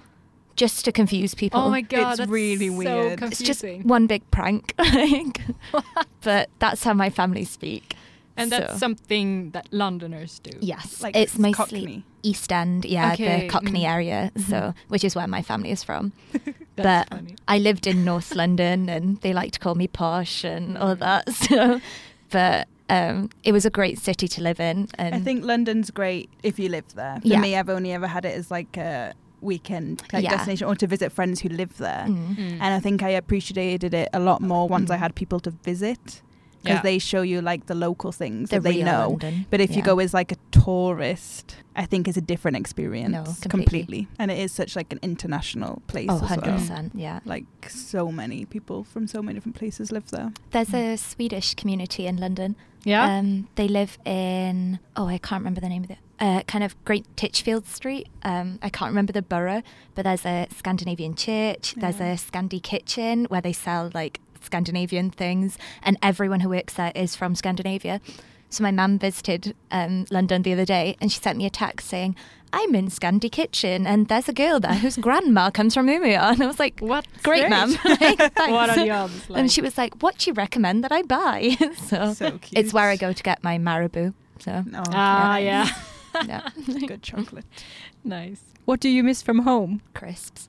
[0.58, 1.60] just to confuse people.
[1.60, 3.22] oh my god, It's that's really so weird.
[3.22, 4.74] It's just one big prank.
[4.78, 5.40] like.
[6.22, 7.94] but that's how my family speak.
[8.36, 10.50] and that's So- something that Londoners do.
[10.60, 12.04] Yes, like it's mostly Cockney.
[12.22, 13.88] East End, yeah, Okay, the Cockney mm.
[13.94, 14.74] area, so Mhm.
[14.88, 16.12] which is where my family is from.
[16.76, 17.34] That's but funny.
[17.48, 21.00] I lived in North London, and they like to call me posh and all Mm.
[21.06, 21.22] that.
[21.48, 21.80] So,
[22.30, 24.88] but um, it was a great city to live in.
[24.94, 27.18] And I think London's great if you live there.
[27.20, 27.40] For Yeah.
[27.40, 30.30] me, I've only ever had it as like a weekend like Yeah.
[30.36, 32.04] destination or to visit friends who live there.
[32.08, 32.36] Mm.
[32.36, 32.52] Mm.
[32.60, 35.00] And I think I appreciated it a lot more once I Mm.
[35.00, 36.22] had people to visit
[36.62, 36.82] because Yeah.
[36.82, 39.10] they show you like the local things the that they know.
[39.10, 39.46] London.
[39.50, 43.12] But if you go as like a tourist, I think it's a different experience
[43.44, 44.08] No, completely.
[44.18, 46.58] And it is such like an international place oh, as 100 well.
[46.58, 47.20] percent, yeah.
[47.24, 50.32] Like so many people from so many different places live there.
[50.50, 52.56] There's a Swedish community in London.
[52.88, 53.18] Yeah.
[53.18, 55.98] Um, they live in oh, I can't remember the name of it.
[56.20, 58.08] Uh, kind of Great Titchfield Street.
[58.22, 59.62] Um, I can't remember the borough,
[59.94, 61.74] but there's a Scandinavian church.
[61.76, 66.92] There's a Scandi kitchen where they sell like Scandinavian things, and everyone who works there
[66.94, 68.00] is from Scandinavia.
[68.50, 71.86] So my mum visited um, London the other day, and she sent me a text
[71.86, 72.16] saying,
[72.52, 76.42] "I'm in Scandi kitchen, and there's a girl there whose grandma comes from Umeå." And
[76.42, 77.06] I was like, what?
[77.22, 77.76] "Great, mum!
[77.84, 79.30] Like, What thanks." are the odds?
[79.30, 79.40] Like?
[79.40, 81.56] And she was like, "What do you recommend that I buy?"
[81.88, 82.58] so, So cute.
[82.64, 84.12] it's where I go to get my marabou.
[84.38, 85.44] So Oh, Ah, nice.
[85.44, 85.68] yeah.
[86.26, 86.48] yeah,
[86.86, 87.44] Good chocolate.
[88.04, 88.40] nice.
[88.64, 89.80] What do you miss from home?
[89.94, 90.48] crisps.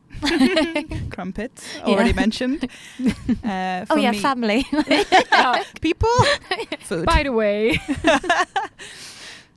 [1.09, 1.83] Crumpets, Yeah.
[1.85, 2.67] already mentioned.
[3.43, 4.65] Uh, oh for yeah, me- family.
[5.31, 6.09] Uh, People,
[6.81, 7.05] food.
[7.05, 7.79] by the way,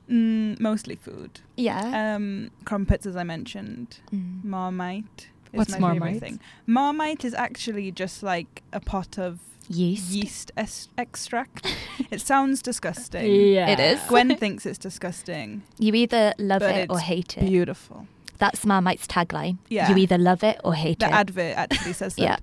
[0.09, 1.39] Mm, mostly food.
[1.55, 2.15] yeah.
[2.15, 3.97] Um, crumpets, as I mentioned.
[4.13, 4.43] Mm.
[4.43, 5.27] Marmite.
[5.53, 6.13] Is What's my Marmite?
[6.13, 6.39] Favorite thing.
[6.65, 9.39] Marmite is actually just like a pot of
[9.69, 10.09] Yeast.
[10.11, 11.67] yeast es- extract.
[12.11, 13.25] it sounds disgusting.
[13.53, 14.01] yeah, It is.
[14.09, 15.61] Gwen thinks it's disgusting.
[15.79, 17.45] You either love But it or it's hate it.
[17.45, 18.07] Beautiful.
[18.39, 19.57] That's Marmite's tagline.
[19.69, 19.89] Yeah.
[19.89, 21.09] You either love it or hate The it.
[21.09, 22.21] The advert actually says that.
[22.21, 22.37] Yeah.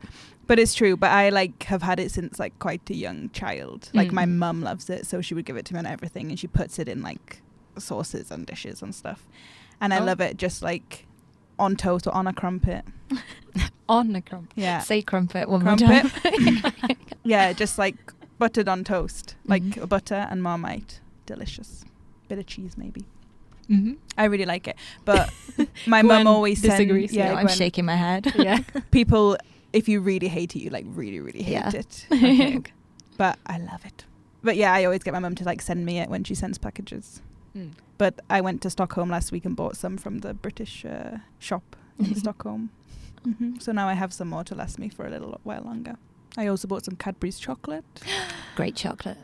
[0.46, 0.96] But it's true.
[0.96, 3.90] But I like have had it since like quite a young child.
[3.92, 4.36] Like my Mm.
[4.36, 6.78] mum loves it, so she would give it to me on everything, and she puts
[6.78, 7.42] it in like
[7.80, 9.26] sauces and dishes and stuff.
[9.80, 10.04] And I Oh.
[10.04, 11.06] love it just like
[11.58, 12.84] on toast or on a crumpet.
[13.88, 14.52] on a crumpet.
[14.56, 15.88] Yeah, Say crumpet one Crumpet.
[15.90, 16.96] more time.
[17.24, 17.96] yeah, just like
[18.38, 19.88] buttered on toast, like Mhm.
[19.88, 21.00] butter and marmite.
[21.26, 21.84] Delicious.
[22.28, 23.04] Bit of cheese maybe.
[23.68, 23.94] Mm-hmm.
[24.18, 25.32] I really like it, but
[25.86, 28.32] my mum always disagrees, Yeah, No, I'm shaking my head.
[28.36, 28.60] Yeah.
[28.90, 29.36] people.
[29.72, 31.70] If you really hate it, you like really, really hate Yeah.
[31.74, 32.06] it.
[32.10, 32.62] I
[33.16, 34.04] but I love it.
[34.42, 36.58] But yeah, I always get my mum to like send me it when she sends
[36.58, 37.20] packages.
[37.56, 37.72] Mm.
[37.98, 41.76] But I went to Stockholm last week and bought some from the British uh, shop
[41.98, 42.70] in Stockholm.
[43.24, 45.96] hmm So now I have some more to last me for a little while longer.
[46.38, 47.84] I also bought some Cadbury's chocolate.
[48.56, 49.18] Great chocolate.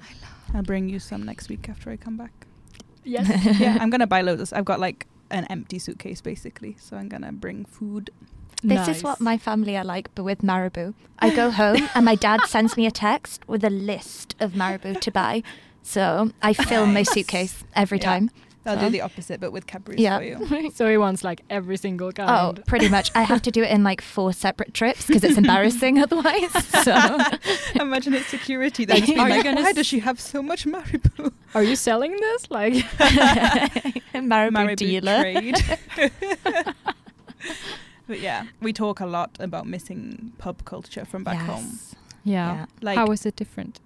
[0.55, 2.47] I'll bring you some next week after I come back.
[3.05, 3.29] Yes.
[3.61, 4.53] yeah, I'm gonna buy loads.
[4.53, 8.11] Of, I've got like an empty suitcase basically, so I'm gonna bring food.
[8.63, 10.95] This is what my family are like, but with Marabou.
[11.21, 14.95] I go home and my dad sends me a text with a list of Marabou
[15.01, 15.43] to buy.
[15.87, 18.05] So I fill my suitcase every Yeah.
[18.13, 18.31] time.
[18.69, 20.19] I'll So- do the opposite, but with Cadbury's Yeah.
[20.19, 20.71] for you.
[20.75, 22.59] So he wants like every single oh, kind.
[22.59, 23.13] Oh, pretty much.
[23.15, 26.51] I have to do it in like four separate trips because it's embarrassing otherwise.
[26.83, 26.93] So
[27.81, 28.85] Imagine it's security.
[28.85, 31.31] They're just being Are you gonna why s- does she have so much Marabou?
[31.55, 32.51] Are you selling this?
[32.51, 32.75] Like,
[34.13, 35.21] Marabou, Maribou dealer.
[35.23, 35.57] trade.
[38.09, 41.65] but yeah, we talk a lot about missing pub culture from back home.
[41.71, 41.95] Yes.
[42.25, 42.67] yeah.
[42.83, 43.79] Like How is it different?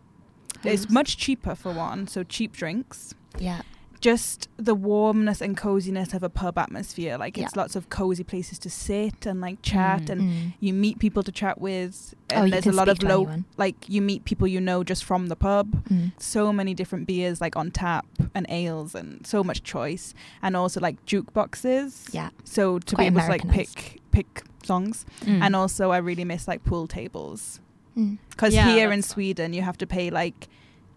[0.64, 3.14] It's much cheaper for one, so cheap drinks.
[3.38, 3.62] Yeah.
[4.01, 7.18] Just the warmness and coziness of a pub atmosphere.
[7.18, 7.61] Like it's Yeah.
[7.62, 10.11] lots of cozy places to sit and like chat Mm.
[10.11, 10.53] and Mm.
[10.59, 12.14] you meet people to chat with.
[12.33, 13.44] Oh, And you there's a lot of low anyone.
[13.59, 15.85] like you meet people you know just from the pub.
[15.90, 16.12] Mm.
[16.18, 20.81] so many different beers like on tap and ales and so much choice and also
[20.81, 22.31] like jukeboxes Yeah.
[22.44, 25.42] so to Quite be able to like pick pick songs Mm.
[25.42, 27.61] and also i really miss like pool tables
[27.96, 28.18] Mm.
[28.31, 29.14] because Yeah, here in that's fun.
[29.14, 30.48] sweden you have to pay like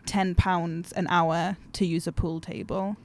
[0.05, 2.97] 10 pounds an hour to use a pool table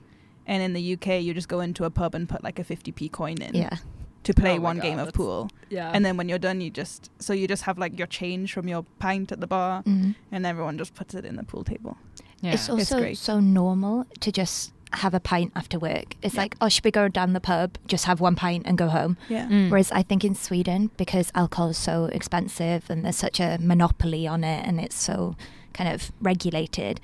[0.46, 3.10] and in the uk you just go into a pub and put like a 50p
[3.12, 3.76] coin in Yeah.
[4.24, 5.90] to play Oh my one God, game of pool yeah.
[5.94, 8.66] and then when you're done you just so you just have like your change from
[8.68, 10.14] your pint at the bar Mm.
[10.32, 11.96] and everyone just puts it in the pool table
[12.40, 12.52] yeah.
[12.52, 13.18] It's also great.
[13.18, 16.16] so normal to just have a pint after work.
[16.22, 16.42] It's Yeah.
[16.42, 19.16] like, oh, should we go down the pub, just have one pint and go home?
[19.28, 19.46] Yeah.
[19.46, 19.70] Mm.
[19.70, 24.26] Whereas I think in Sweden, because alcohol is so expensive and there's such a monopoly
[24.26, 25.36] on it and it's so
[25.74, 27.00] kind of regulated,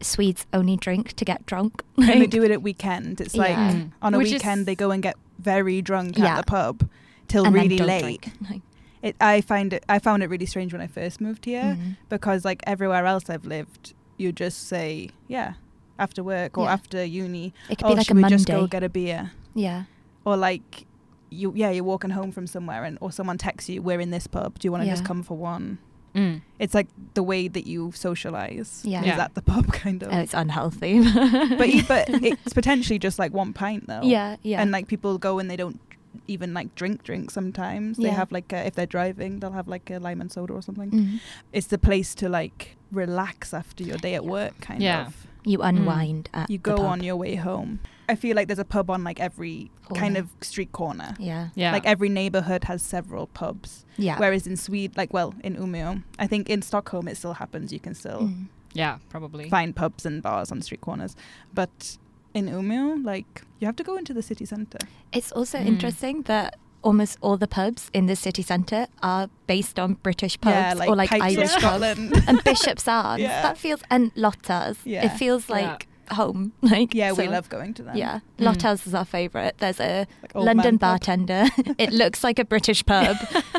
[0.00, 1.82] Swedes only drink to get drunk.
[1.96, 3.20] And they do it at weekend.
[3.20, 3.72] It's like Yeah.
[3.72, 3.90] Mm.
[4.00, 6.36] on a Which weekend is- they go and get very drunk Yeah.
[6.38, 6.88] at the pub
[7.26, 8.02] till and really late.
[8.02, 8.32] drink.
[8.50, 8.62] Like,
[9.02, 9.84] It, I find it.
[9.88, 11.96] I found it really strange when I first moved here mm.
[12.08, 15.52] because like everywhere else I've lived, you just say yeah
[15.98, 16.72] after work or Yeah.
[16.72, 17.52] after uni.
[17.68, 18.36] It could oh, be like a Monday.
[18.36, 19.32] just go get a beer?
[19.54, 19.84] yeah.
[20.24, 20.86] Or like
[21.30, 24.26] you yeah you're walking home from somewhere and or someone texts you we're in this
[24.26, 24.58] pub.
[24.58, 25.78] Do you want to just come for one?
[26.14, 26.40] Mm.
[26.58, 29.00] It's like the way that you socialize Yeah.
[29.00, 29.24] is Yeah.
[29.24, 30.12] at the pub kind of.
[30.12, 31.00] Oh, it's unhealthy.
[31.58, 34.02] but but it's potentially just like one pint though.
[34.02, 34.60] yeah, yeah.
[34.60, 35.78] And like people go and they don't
[36.26, 37.96] even like drink drink sometimes.
[37.98, 40.62] They have like a, if they're driving, they'll have like a lime and soda or
[40.62, 40.90] something.
[40.90, 41.20] Mm.
[41.52, 45.06] It's the place to like relax after your day at work kind Yeah.
[45.06, 45.26] of.
[45.44, 46.86] You unwind at You the go pub.
[46.86, 47.80] on your way home.
[48.08, 51.14] I feel like there's a pub on like every kind of street corner.
[51.18, 51.48] Yeah.
[51.54, 51.72] Yeah.
[51.72, 53.84] Like every neighborhood has several pubs.
[53.98, 54.18] Yeah.
[54.18, 57.72] Whereas in Sweden, like well, in Umeå, I think in Stockholm it still happens.
[57.72, 58.46] You can still Mm.
[58.74, 59.48] yeah, probably.
[59.50, 61.16] find pubs and bars on street corners,
[61.54, 61.98] but
[62.34, 64.78] in Umeå, like you have to go into the city center.
[65.12, 65.66] It's also Mm.
[65.66, 66.56] interesting that
[66.88, 70.88] almost all the pubs in the city centre are based on British pubs yeah, like
[70.90, 71.84] or like Irish pubs.
[72.28, 73.22] And Bishop's Arms.
[73.22, 73.42] Yeah.
[73.42, 74.78] That feels and Lotta's.
[74.84, 75.04] Yeah.
[75.06, 76.52] It feels like home.
[76.62, 77.96] Like yeah, we love going to them.
[77.96, 78.44] Yeah, Mm.
[78.46, 79.58] Lotta's is our favourite.
[79.58, 81.44] There's a Like London bartender.
[81.78, 83.16] it looks like a British pub.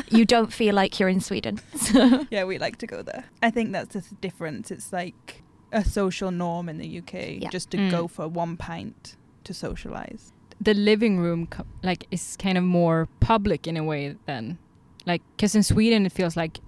[0.09, 1.59] you don't feel like you're in Sweden.
[1.75, 3.25] So Yeah, we like to go there.
[3.43, 4.71] I think that's the difference.
[4.71, 7.13] It's like a social norm in the UK
[7.43, 7.49] Yeah.
[7.51, 7.91] just to Mm.
[7.91, 10.33] go for one pint to socialize.
[10.61, 14.57] The living room co- like is kind of more public in a way than
[15.05, 16.59] like because in Sweden it feels like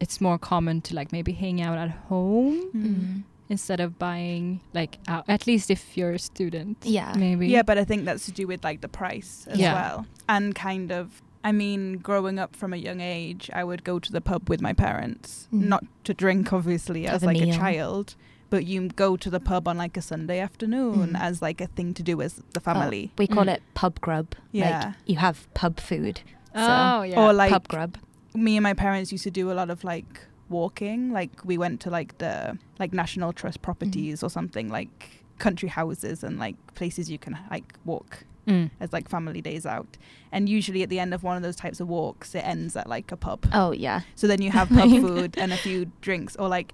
[0.00, 3.22] it's more common to like maybe hang out at home mm.
[3.48, 7.14] instead of buying like out, at least if you're a student Yeah.
[7.16, 9.74] maybe Yeah, but I think that's to do with like the price as Yeah.
[9.74, 10.06] well.
[10.28, 14.12] And kind of I mean, growing up from a young age, I would go to
[14.12, 15.68] the pub with my parents, Mm.
[15.68, 17.54] not to drink obviously as have a like a meal.
[17.56, 18.14] child,
[18.50, 21.20] but you go to the pub on like a Sunday afternoon Mm.
[21.20, 23.12] as like a thing to do as the Oh, family.
[23.16, 23.54] we call Mm.
[23.54, 24.34] it pub grub.
[24.52, 24.86] Yeah.
[24.86, 26.20] Like you have pub food.
[26.54, 27.96] oh yeah Or like pub grub.
[28.34, 31.80] me and my parents used to do a lot of like walking like we went
[31.80, 37.08] to like the like national trust properties or something like country houses and like places
[37.10, 38.70] you can like walk Mm.
[38.80, 39.96] as like family days out
[40.32, 42.88] and usually at the end of one of those types of walks it ends at
[42.88, 44.00] like a pub Oh yeah.
[44.16, 46.72] so then you have pub food and a few drinks or like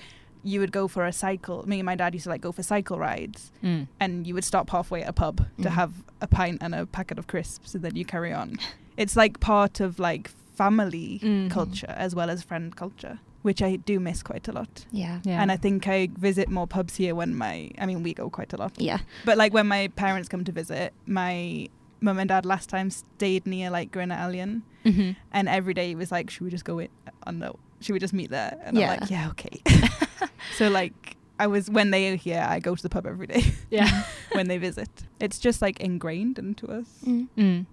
[0.51, 2.63] you would go for a cycle me and my dad used to like go for
[2.63, 3.83] cycle rides Mm.
[4.03, 5.77] and you would stop halfway at a pub to Mm.
[5.81, 8.49] have a pint and a packet of crisps and then you carry on
[9.03, 11.51] it's like part of like family Mm.
[11.51, 15.21] culture as well as friend culture which i do miss quite a lot Yeah.
[15.25, 18.27] yeah and i think i visit more pubs here when my i mean we go
[18.39, 18.99] quite a lot Yeah.
[19.25, 21.69] but like when my parents come to visit my
[22.01, 25.97] mum and dad last time stayed near like Grenna Allian hmm and every day it
[25.97, 26.89] was like should we just go in
[27.27, 28.93] oh no should we just meet there and Yeah.
[28.93, 29.61] i'm like yeah okay
[30.57, 33.43] so like i was when they are here i go to the pub every day
[33.71, 34.89] yeah when they visit.
[35.21, 36.87] It's just like ingrained into us.
[37.07, 37.29] Mm.
[37.39, 37.67] mm.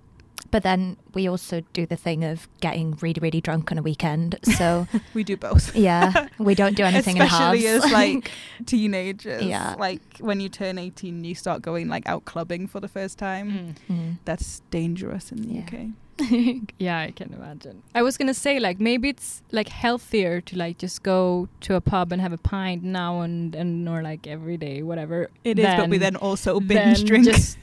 [0.51, 4.37] But then we also do the thing of getting really, really drunk on a weekend.
[4.57, 5.75] So We do both.
[5.75, 7.85] yeah, we don't do anything Especially in halves.
[7.85, 8.31] as like
[8.65, 9.43] teenagers.
[9.43, 9.75] Yeah.
[9.77, 13.75] Like when you turn 18, you start going like out clubbing for the first time.
[13.89, 13.95] Mm.
[13.95, 14.17] Mm.
[14.25, 15.61] That's dangerous in the Yeah.
[15.65, 15.87] UK.
[16.80, 17.84] Yeah, I can imagine.
[17.95, 21.82] I was gonna say like maybe it's like healthier to like just go to a
[21.82, 25.30] pub and have a pint now and and or like every day, whatever.
[25.43, 27.26] It is, but we then also binge than drink.
[27.26, 27.58] Just,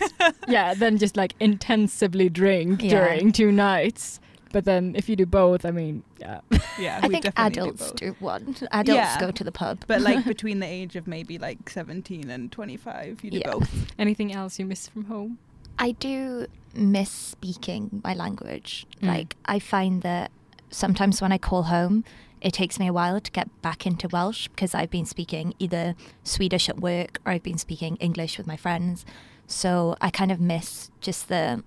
[0.48, 2.90] yeah, then just like intensively drink Yeah.
[2.90, 4.20] during two nights.
[4.52, 6.40] But then if you do both, I mean, yeah.
[6.76, 8.56] yeah, I we think adults do, do, one.
[8.72, 9.20] Adults Yeah.
[9.20, 9.84] go to the pub.
[9.86, 13.52] But like between the age of maybe like 17 and 25, you do Yeah.
[13.52, 13.86] both.
[13.96, 15.38] Anything else you miss from home?
[15.78, 18.86] I do miss speaking my language.
[19.02, 19.08] Mm.
[19.08, 20.30] Like I find that
[20.70, 22.04] sometimes when I call home,
[22.40, 25.94] it takes me a while to get back into Welsh because I've been speaking either
[26.24, 29.04] Swedish at work or I've been speaking English with my friends.
[29.46, 31.62] So I kind of miss just the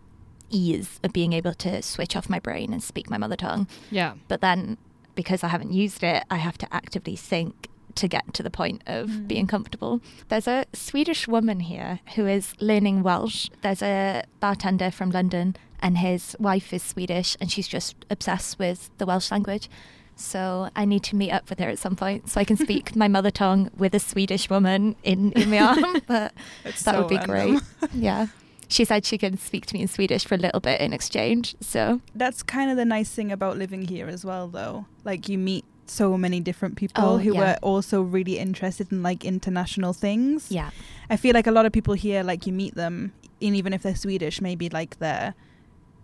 [0.49, 3.67] ease of being able to switch off my brain and speak my mother tongue.
[3.91, 4.13] Yeah.
[4.27, 4.77] But then
[5.15, 8.81] because I haven't used it, I have to actively think to get to the point
[8.87, 9.27] of Mm.
[9.27, 10.01] being comfortable.
[10.29, 13.49] There's a Swedish woman here who is learning Welsh.
[13.61, 18.89] There's a bartender from London, and his wife is Swedish, and she's just obsessed with
[18.97, 19.69] the Welsh language.
[20.15, 22.95] So I need to meet up with her at some point so I can speak
[23.03, 26.01] my mother tongue with a Swedish woman in in my arm.
[26.07, 26.33] but
[26.63, 27.61] It's that so would be random.
[27.79, 27.91] great.
[27.95, 28.27] Yeah.
[28.69, 31.55] She said she can speak to me in Swedish for a little bit in exchange.
[31.61, 34.85] So That's kind of the nice thing about living here as well, though.
[35.03, 37.39] Like you meet so many different people Oh, who yeah.
[37.41, 40.51] were also really interested in like international things.
[40.51, 40.69] Yeah.
[41.09, 43.81] I feel like a lot of people here, like you meet them, and even if
[43.83, 45.33] they're Swedish, maybe like their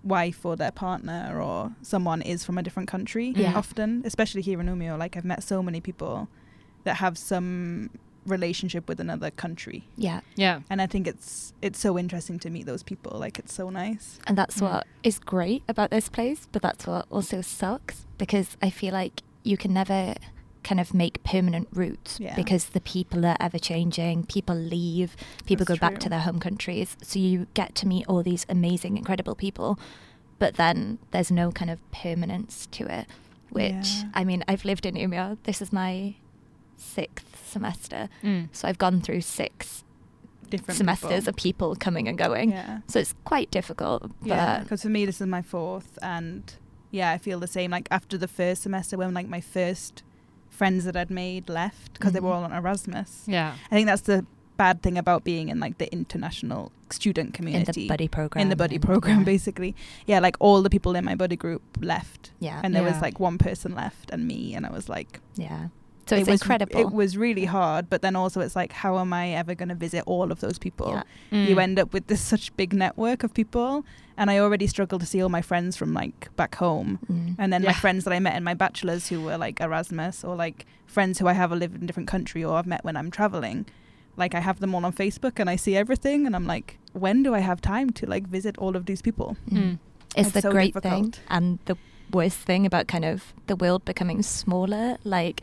[0.04, 3.34] wife or their partner or someone is from a different country.
[3.36, 3.58] Yeah.
[3.58, 6.28] Often, especially here in Umeå, like I've met so many people
[6.86, 7.90] that have some
[8.26, 10.20] relationship with another country, Yeah.
[10.36, 10.60] Yeah.
[10.70, 13.18] and I think it's it's so interesting to meet those people.
[13.20, 14.20] Like it's so nice.
[14.28, 14.64] And that's Mm.
[14.70, 19.24] what is great about this place, but that's what also sucks because I feel like
[19.50, 20.16] you can never
[20.64, 22.36] kind of make permanent roots Yeah.
[22.36, 26.40] because the people are ever changing, people leave, people That's go back to their home
[26.40, 26.98] countries.
[27.02, 29.80] So you get to meet all these amazing, incredible people,
[30.38, 33.08] but then there's no kind of permanence to it.
[33.52, 34.10] Which Yeah.
[34.14, 35.38] I mean, I've lived in Umeå.
[35.44, 36.16] This is my
[36.78, 38.50] sixth semester, Mm.
[38.52, 39.84] so I've gone through six
[40.50, 41.30] Different semesters people.
[41.30, 42.52] of people coming and going.
[42.52, 42.80] Yeah.
[42.88, 44.02] So it's quite difficult.
[44.22, 46.44] But Yeah, because for me this is my fourth, and
[46.92, 47.72] yeah, I feel the same.
[47.72, 50.04] Like after the first semester, when like my first
[50.50, 52.36] friends that I'd made left because they were Mhm.
[52.36, 53.24] all on Erasmus.
[53.28, 53.54] Yeah.
[53.72, 54.26] I think that's the
[54.58, 58.42] bad thing about being in like the international student community in the buddy program.
[58.42, 59.24] in the buddy program, yeah.
[59.24, 59.74] basically.
[60.06, 62.60] Yeah, like all the people in my buddy group left, Yeah.
[62.64, 65.70] and there was like one person left and me, and I was like, yeah.
[66.10, 66.80] So it was, incredible.
[66.80, 69.76] It was really hard, but then also it's like, how am I ever going to
[69.76, 70.90] visit all of those people?
[71.32, 71.48] Yeah.
[71.48, 71.62] you Mm.
[71.64, 73.86] end up with this such big network of people
[74.18, 77.36] and i already struggle to see all my friends from like back home Mm.
[77.38, 80.36] and then my friends that i met in my bachelors who were like erasmus or
[80.36, 83.10] like friends who i have live in a different country or i've met when i'm
[83.12, 83.66] traveling
[84.18, 87.24] like i have them all on facebook and i see everything and i'm like when
[87.24, 89.58] do i have time to like visit all of these people Mm.
[89.58, 89.80] Mm.
[90.18, 91.16] It's It's the so great difficult.
[91.16, 91.78] thing and the
[92.12, 94.98] worst thing about kind of the world becoming smaller.
[95.04, 95.38] Like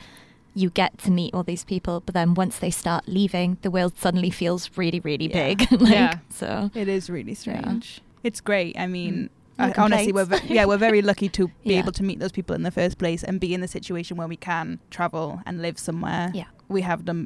[0.56, 3.92] you get to meet all these people, but then once they start leaving, the world
[3.98, 5.48] suddenly feels really, really Yeah.
[5.54, 5.58] big.
[5.80, 6.14] like, Yeah.
[6.30, 7.44] So it is really Yeah.
[7.44, 11.42] strange it's great i mean No I, honestly we're ve- yeah we're very lucky to
[11.46, 11.78] be Yeah.
[11.82, 14.26] able to meet those people in the first place and be in the situation where
[14.34, 16.48] we can travel and live somewhere Yeah.
[16.76, 17.16] we have the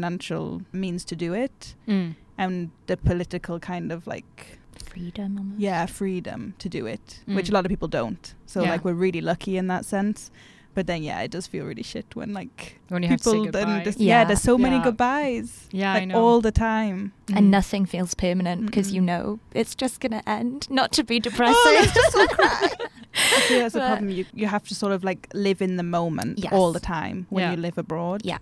[0.00, 2.14] financial means to do it Mm.
[2.36, 4.58] and the political kind of like
[4.92, 5.38] freedom.
[5.38, 5.60] Almost.
[5.60, 7.50] yeah freedom to do it which Mm.
[7.50, 8.70] a lot of people don't so Yeah.
[8.72, 10.30] like we're really lucky in that sense
[10.74, 13.36] but then yeah it does feel really shit when like When you have to say
[13.38, 13.92] people then yeah.
[13.98, 14.24] Yeah.
[14.24, 16.22] there's so many goodbyes Yeah, I like know.
[16.22, 17.50] all the time And Mm.
[17.50, 20.68] nothing feels permanent because you know it's just going to end.
[20.70, 21.56] Not to be depressing.
[21.56, 22.68] oh let's just all cry
[23.36, 25.76] I feel that's the But- problem you you have to sort of like live in
[25.76, 26.52] the moment Yes.
[26.52, 27.50] all the time when Yeah.
[27.52, 28.38] you live abroad Yeah.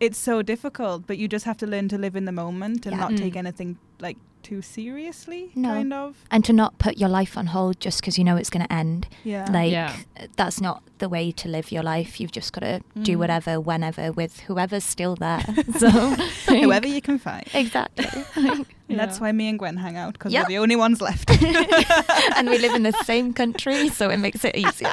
[0.00, 2.94] it's so difficult but you just have to learn to live in the moment and
[2.96, 3.00] Yeah.
[3.08, 3.44] not take Mm.
[3.44, 5.68] anything like too seriously No.
[5.68, 8.50] kind of and to not put your life on hold just because you know it's
[8.50, 9.06] going to end.
[9.22, 9.94] yeah Like Yeah.
[10.36, 12.20] that's not the way to live your life.
[12.20, 13.18] You've just got to do Mm.
[13.20, 15.44] whatever, whenever, with whoever's still there.
[15.78, 16.18] so like,
[16.64, 18.06] whoever you can find exactly,
[18.88, 20.42] And that's why me and Gwen hang out because Yep.
[20.44, 21.30] we're the only ones left.
[22.36, 24.90] and we live in the same country, so it makes it easier.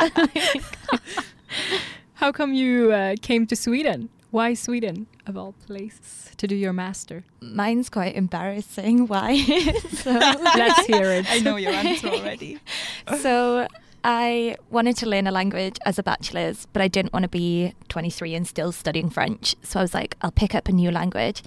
[2.13, 4.09] How come you uh, came to Sweden?
[4.31, 7.23] Why Sweden, of all places, to do your master?
[7.41, 9.07] Mine's quite embarrassing.
[9.11, 9.37] Why?
[9.91, 11.25] so Let's hear it.
[11.29, 12.57] I know your answer already.
[13.19, 13.67] so
[14.03, 17.73] I wanted to learn a language as a bachelor's, but I didn't want to be
[17.89, 19.55] 23 and still studying French.
[19.63, 21.43] So I was like, I'll pick up a new language.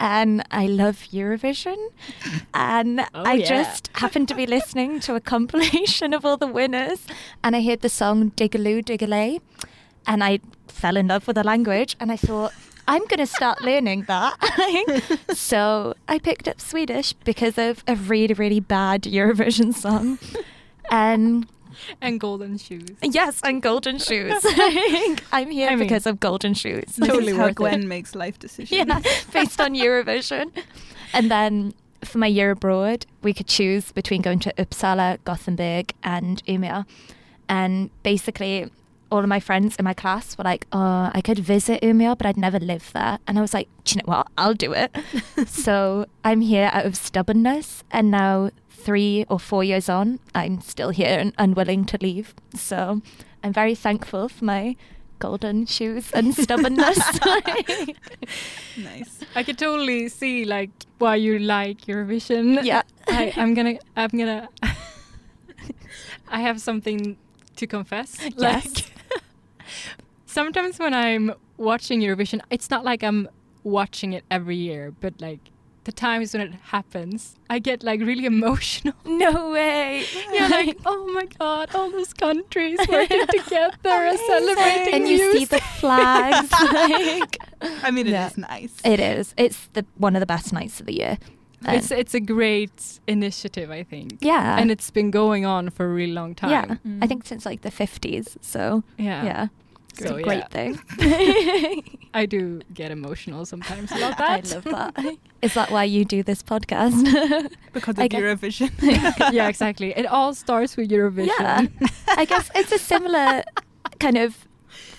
[0.00, 1.76] And I love Eurovision.
[2.54, 3.48] And Oh, I yeah.
[3.48, 7.04] just happened to be listening to a compilation of all the winners.
[7.42, 9.40] And I heard the song Diggi-Loo Diggi-Ley.
[10.06, 11.96] And I fell in love with the language.
[11.98, 12.52] And I thought,
[12.88, 14.34] I'm going to start learning that.
[15.34, 20.18] so I picked up Swedish because of a really, really bad Eurovision song.
[20.90, 21.46] And
[22.00, 22.96] And golden shoes.
[23.02, 24.32] yes, and golden shoes.
[25.32, 26.96] I'm here I mean, because of golden shoes.
[26.96, 27.56] Totally how worth it.
[27.56, 28.72] Gwen makes life decisions.
[28.72, 29.00] yeah,
[29.32, 30.50] based on Eurovision.
[31.12, 31.74] And then
[32.04, 36.84] for my year abroad, we could choose between going to Uppsala, Gothenburg, and Umeå.
[37.48, 38.70] And basically,
[39.10, 42.26] all of my friends in my class were like, "Oh, I could visit Umeå, but
[42.26, 44.28] I'd never live there." And I was like, "Do you know what?
[44.36, 44.94] I'll do it."
[45.46, 50.90] so I'm here out of stubbornness, and now three or four years on, I'm still
[50.90, 52.34] here and unwilling to leave.
[52.54, 53.02] So
[53.42, 54.76] I'm very thankful for my
[55.18, 56.98] golden shoes and stubbornness.
[58.76, 59.20] Nice.
[59.34, 62.62] I could totally see like why you like Eurovision.
[62.64, 62.82] yeah.
[63.08, 63.78] I, I'm gonna.
[63.96, 64.48] I'm gonna.
[66.28, 67.16] I have something
[67.56, 68.16] to confess.
[68.36, 68.36] Yes.
[68.36, 68.92] Like,
[70.26, 73.28] sometimes when I'm watching Eurovision, it's not like I'm
[73.64, 75.50] watching it every year, but like
[75.84, 78.94] the times when it happens, I get like really emotional.
[79.06, 80.04] No way.
[80.32, 85.44] You're like, oh my god, all those countries working together and celebrating and you see
[85.46, 86.50] the flags.
[86.52, 87.38] like,
[87.82, 88.30] I mean, it is Yeah.
[88.36, 88.74] nice.
[88.84, 89.34] it is.
[89.36, 91.18] It's the one of the best nights of the year.
[91.64, 94.18] And- It's it's a great initiative, I think.
[94.20, 94.58] yeah.
[94.60, 96.50] And it's been going on for a really long time.
[96.50, 96.64] yeah.
[96.74, 97.08] I Mm.
[97.08, 98.36] think since like the 50s.
[98.40, 99.24] So Yeah.
[99.24, 99.46] yeah.
[99.98, 100.24] It's So, a yeah.
[100.24, 100.78] great thing.
[102.14, 104.46] I do get emotional sometimes about that.
[104.52, 105.16] I love that.
[105.42, 106.94] Is that why you do this podcast?
[107.72, 108.70] because of guess- Eurovision.
[109.32, 109.92] yeah, exactly.
[109.96, 111.28] It all starts with Eurovision.
[111.40, 111.66] yeah.
[112.16, 113.42] I guess it's a similar
[113.98, 114.46] kind of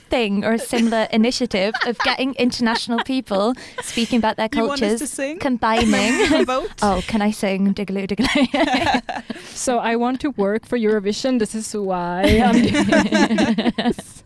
[0.10, 4.94] thing or a similar initiative of getting international people speaking about their You want us
[4.94, 5.40] to cultures, sing?
[5.40, 6.14] combining.
[6.82, 9.46] Oh, can I sing Digaloo Digaloo?
[9.56, 11.40] So I want to work for Eurovision.
[11.40, 14.24] This is why I'm doing this.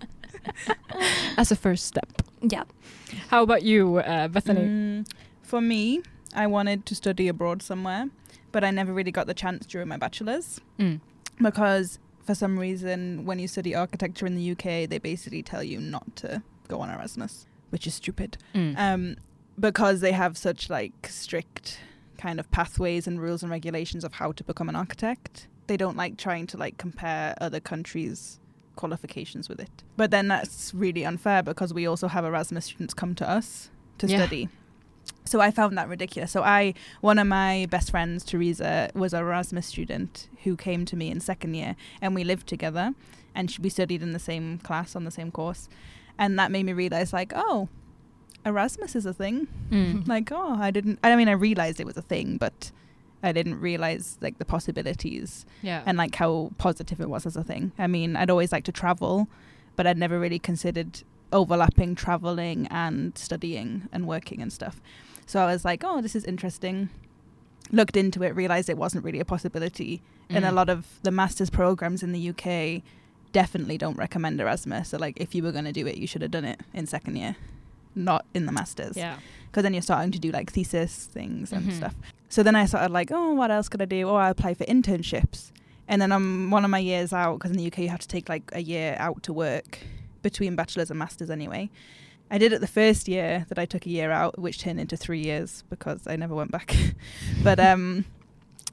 [1.37, 2.21] As a first step.
[2.41, 2.63] yeah.
[3.29, 4.61] How about you, uh, Bethany?
[4.61, 5.07] Mm,
[5.41, 6.01] for me,
[6.35, 8.09] I wanted to study abroad somewhere,
[8.51, 10.99] but I never really got the chance during my bachelor's Mm.
[11.41, 15.79] because for some reason, when you study architecture in the UK, they basically tell you
[15.79, 18.37] not to go on Erasmus, which is stupid.
[18.55, 18.77] Mm.
[18.77, 19.15] Um,
[19.59, 21.79] because they have such like strict
[22.17, 25.47] kind of pathways and rules and regulations of how to become an architect.
[25.67, 28.39] They don't like trying to like compare other countries'
[28.75, 29.83] qualifications with it.
[29.97, 33.69] But then that's really unfair because we also have Erasmus students come to us
[33.99, 34.17] to Yeah.
[34.17, 34.49] study.
[35.25, 36.31] So I found that ridiculous.
[36.31, 40.95] So I, one of my best friends, Teresa, was a Erasmus student who came to
[40.95, 42.93] me in second year, and we lived together,
[43.33, 45.69] and sh- we studied in the same class on the same course,
[46.19, 47.69] and that made me realize like, oh,
[48.45, 49.47] Erasmus is a thing.
[49.71, 50.07] Mm.
[50.13, 50.99] Like, oh, I didn't.
[51.03, 52.71] I mean, I realized it was a thing, but
[53.23, 55.81] I didn't realize like the possibilities Yeah.
[55.85, 57.71] and like how positive it was as a thing.
[57.79, 59.29] I mean, I'd always like to travel,
[59.77, 61.03] but I'd never really considered
[61.33, 64.81] overlapping traveling and studying and working and stuff.
[65.25, 66.89] So I was like, oh, this is interesting.
[67.71, 70.01] Looked into it, realized it wasn't really a possibility.
[70.29, 70.53] And a Mm.
[70.55, 72.83] lot of the master's programs in the UK
[73.31, 74.89] definitely don't recommend Erasmus.
[74.89, 76.85] So, like, if you were going to do it, you should have done it in
[76.87, 77.35] second year,
[77.95, 79.17] not in the master's Yeah.
[79.47, 81.73] because then you're starting to do like thesis things and Mhm.
[81.73, 81.95] stuff.
[82.29, 84.07] So then I started like, oh, what else could I do?
[84.07, 85.51] Oh, I apply for internships.
[85.87, 88.07] And then I'm one of my years out because in the UK you have to
[88.07, 89.79] take like a year out to work
[90.23, 91.69] between bachelor's and master's anyway.
[92.31, 94.97] I did it the first year that I took a year out, which turned into
[94.97, 96.75] three years because I never went back.
[97.43, 98.05] but um,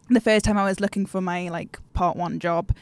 [0.08, 2.74] the first time I was looking for my like part one job,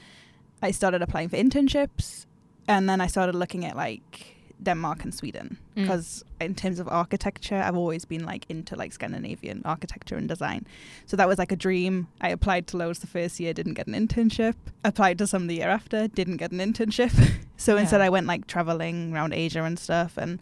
[0.63, 2.27] I started applying for internships,
[2.69, 5.83] and then I started looking at like Denmark and Sweden Mm.
[5.83, 10.67] because in terms of architecture, I've always been like into like Scandinavian architecture and design.
[11.07, 12.09] So that was like a dream.
[12.21, 14.55] I applied to loads the first year, didn't get an internship.
[14.85, 17.13] Applied to some the year after, didn't get an internship.
[17.57, 17.81] so Yeah.
[17.83, 20.17] instead, I went like traveling around Asia and stuff.
[20.19, 20.41] And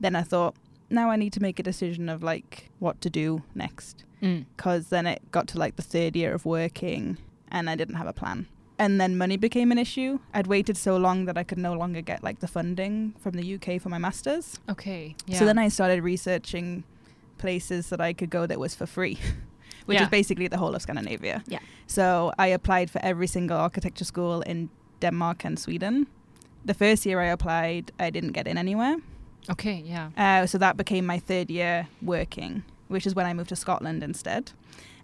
[0.00, 0.54] then I thought,
[0.90, 4.04] now I need to make a decision of like what to do next.
[4.22, 4.44] Mm.
[4.56, 7.16] Because then it got to like the third year of working,
[7.50, 8.46] and I didn't have a plan.
[8.78, 10.18] And then money became an issue.
[10.32, 13.54] I'd waited so long that I could no longer get like the funding from the
[13.54, 14.58] UK for my masters.
[14.68, 15.14] Okay.
[15.26, 15.38] Yeah.
[15.38, 16.82] So then I started researching
[17.38, 19.18] places that I could go that was for free,
[19.86, 20.04] which Yeah.
[20.04, 21.42] is basically the whole of Scandinavia.
[21.46, 21.60] Yeah.
[21.86, 24.68] So I applied for every single architecture school in
[25.00, 26.06] Denmark and Sweden.
[26.64, 28.96] The first year I applied, I didn't get in anywhere.
[29.50, 29.82] Okay.
[29.86, 30.10] Yeah.
[30.16, 34.02] Uh, so that became my third year working, which is when I moved to Scotland
[34.02, 34.52] instead.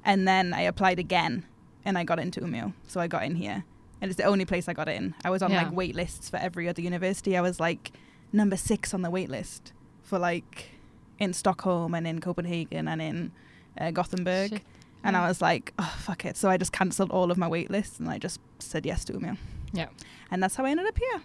[0.05, 1.45] And then I applied again
[1.85, 2.73] and I got into Umeå.
[2.89, 3.65] So I got in here.
[4.03, 5.15] And it's the only place I got in.
[5.25, 5.65] I was on Yeah.
[5.65, 7.37] like wait lists for every other university.
[7.37, 7.93] I was like
[8.33, 9.73] number six on the wait list
[10.03, 10.71] for like
[11.19, 13.33] in Stockholm and in Copenhagen and in
[13.79, 14.51] uh, Gothenburg.
[14.51, 14.63] Shit.
[15.05, 15.25] And Yeah.
[15.25, 16.37] I was like, oh, fuck it.
[16.37, 19.13] So I just cancelled all of my wait lists and I just said yes to
[19.13, 19.37] Umeå.
[19.73, 19.89] Yeah.
[20.31, 21.23] And that's how I ended up here.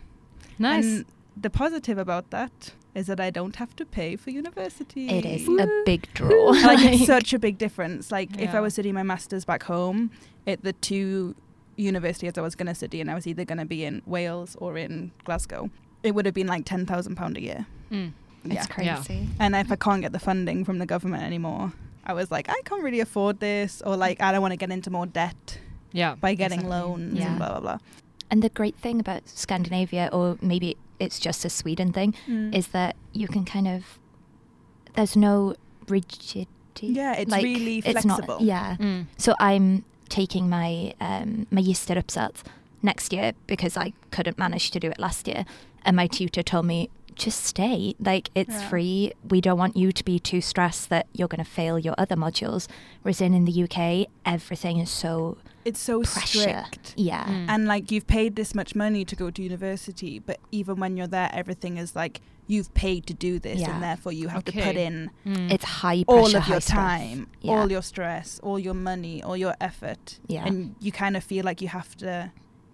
[0.60, 0.86] Nice.
[0.86, 1.06] And
[1.40, 5.10] the positive about that is that I don't have to pay for university.
[5.10, 6.50] It is a big draw.
[6.52, 8.12] like it's such a big difference.
[8.12, 10.12] Like if I was studying my masters back home,
[10.48, 11.36] at the two
[11.78, 14.56] universities I was going to study, and I was either going to be in Wales
[14.60, 15.70] or in Glasgow,
[16.04, 17.66] it would have been like ten thousand pound a year.
[17.92, 18.14] Mm.
[18.46, 18.66] It's yeah.
[18.98, 19.28] crazy.
[19.40, 21.74] And if I can't get the funding from the government anymore,
[22.06, 24.70] I was like, I can't really afford this, or like I don't want to get
[24.72, 25.60] into more debt
[25.92, 26.16] Yeah.
[26.16, 26.80] by getting exactly.
[26.80, 27.28] loans Yeah.
[27.30, 27.78] and blah blah blah.
[28.30, 32.54] And the great thing about Scandinavia, or maybe it's just a Sweden thing, Mm.
[32.56, 34.00] is that you can kind of
[34.96, 35.56] there's no
[35.90, 36.48] rigidity.
[36.88, 38.28] Yeah, it's Like, really it's flexible.
[38.28, 38.42] not.
[38.42, 38.78] Yeah.
[38.80, 39.08] Mm.
[39.18, 42.44] So I'm taking my um, magisteruppsats
[42.82, 45.46] next year because I couldn't manage to do it last year,
[45.84, 47.96] and my tutor told me just stay.
[48.00, 48.70] Like it's Yeah.
[48.70, 49.14] free.
[49.30, 52.16] We don't want you to be too stressed that you're going to fail your other
[52.18, 52.68] modules.
[53.04, 56.40] Whereas in in the UK, everything is so It's so pressure.
[56.40, 56.94] strict.
[56.98, 57.24] Yeah.
[57.26, 57.46] Mm.
[57.50, 61.08] and like you've paid this much money to go to university but even when you're
[61.08, 63.74] there everything is like you've paid to do this Yeah.
[63.74, 65.52] and therefore you have to put in Mm.
[65.52, 66.66] It's high pressure, all of high your stress.
[66.66, 67.54] time Yeah.
[67.54, 70.46] all your stress all your money all your effort Yeah.
[70.46, 72.32] and you kind of feel like you have to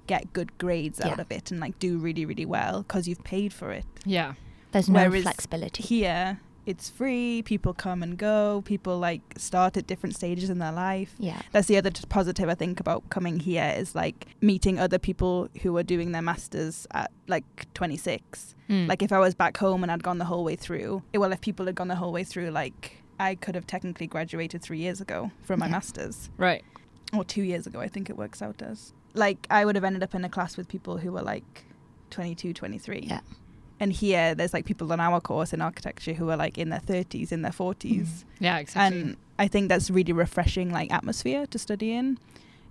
[0.08, 3.54] get good grades out of it and like do really really well because you've paid
[3.54, 4.34] for it yeah.
[4.74, 5.84] There's no Whereas flexibility.
[5.84, 7.42] here it's free.
[7.44, 8.62] People come and go.
[8.66, 11.16] People like start at different stages in their life.
[11.18, 11.42] Yeah.
[11.52, 15.76] That's the other positive I think about coming here is like meeting other people who
[15.78, 18.56] are doing their masters at like 26.
[18.70, 18.88] Mm.
[18.88, 21.42] Like if I was back home and I'd gone the whole way through, well, if
[21.42, 25.02] people had gone the whole way through, like I could have technically graduated three years
[25.02, 25.72] ago from my Yeah.
[25.74, 26.64] masters, right.
[27.14, 28.94] or two years ago, I think it works out as.
[29.14, 31.66] Like I would have ended up in a class with people who were like
[32.12, 33.06] 22, 23.
[33.10, 33.20] Yeah.
[33.82, 36.80] And here, there's like people on our course in architecture who are like in their
[36.80, 38.24] 30s, in their 40s.
[38.40, 39.00] Yeah, exactly.
[39.02, 42.18] And I think that's really refreshing, like atmosphere to study in.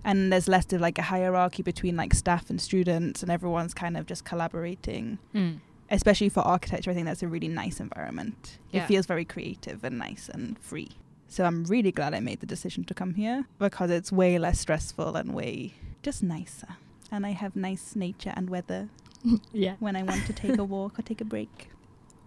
[0.03, 3.97] And there's less of like a hierarchy between like staff and students, and everyone's kind
[3.97, 5.59] of just collaborating Mm.
[5.91, 8.57] especially for architecture, I think that's a really nice environment.
[8.71, 8.83] Yeah.
[8.83, 10.91] It feels very creative and nice and free.
[11.27, 14.59] So I'm really glad I made the decision to come here because it's way less
[14.59, 16.77] stressful and way just nicer.
[17.11, 18.87] And I have nice nature and weather
[19.53, 19.75] Yeah.
[19.79, 21.69] when I want to take a walk or take a break.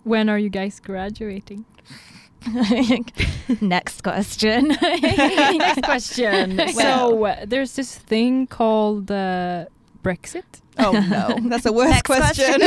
[0.05, 1.65] When are you guys graduating?
[3.61, 4.69] Next question.
[4.83, 6.57] Next question.
[6.57, 9.67] Well- so uh, there's this thing called uh,
[10.03, 10.45] Brexit.
[10.79, 12.61] Oh no, that's the worst Next question.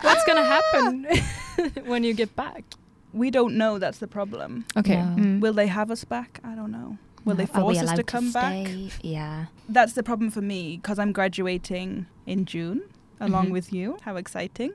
[0.00, 1.06] What's gonna happen
[1.84, 2.64] when you get back?
[3.12, 3.78] we don't know.
[3.78, 4.66] That's the problem.
[4.76, 4.96] Okay.
[4.96, 5.16] No.
[5.16, 5.40] Mm.
[5.40, 6.38] Will they have us back?
[6.44, 6.98] I don't know.
[7.26, 8.68] Will they force us to allowed come back?
[9.02, 9.46] Yeah.
[9.68, 12.82] that's the problem for me because I'm graduating in June
[13.20, 13.50] along Mhm.
[13.52, 13.98] with you.
[14.02, 14.72] How exciting.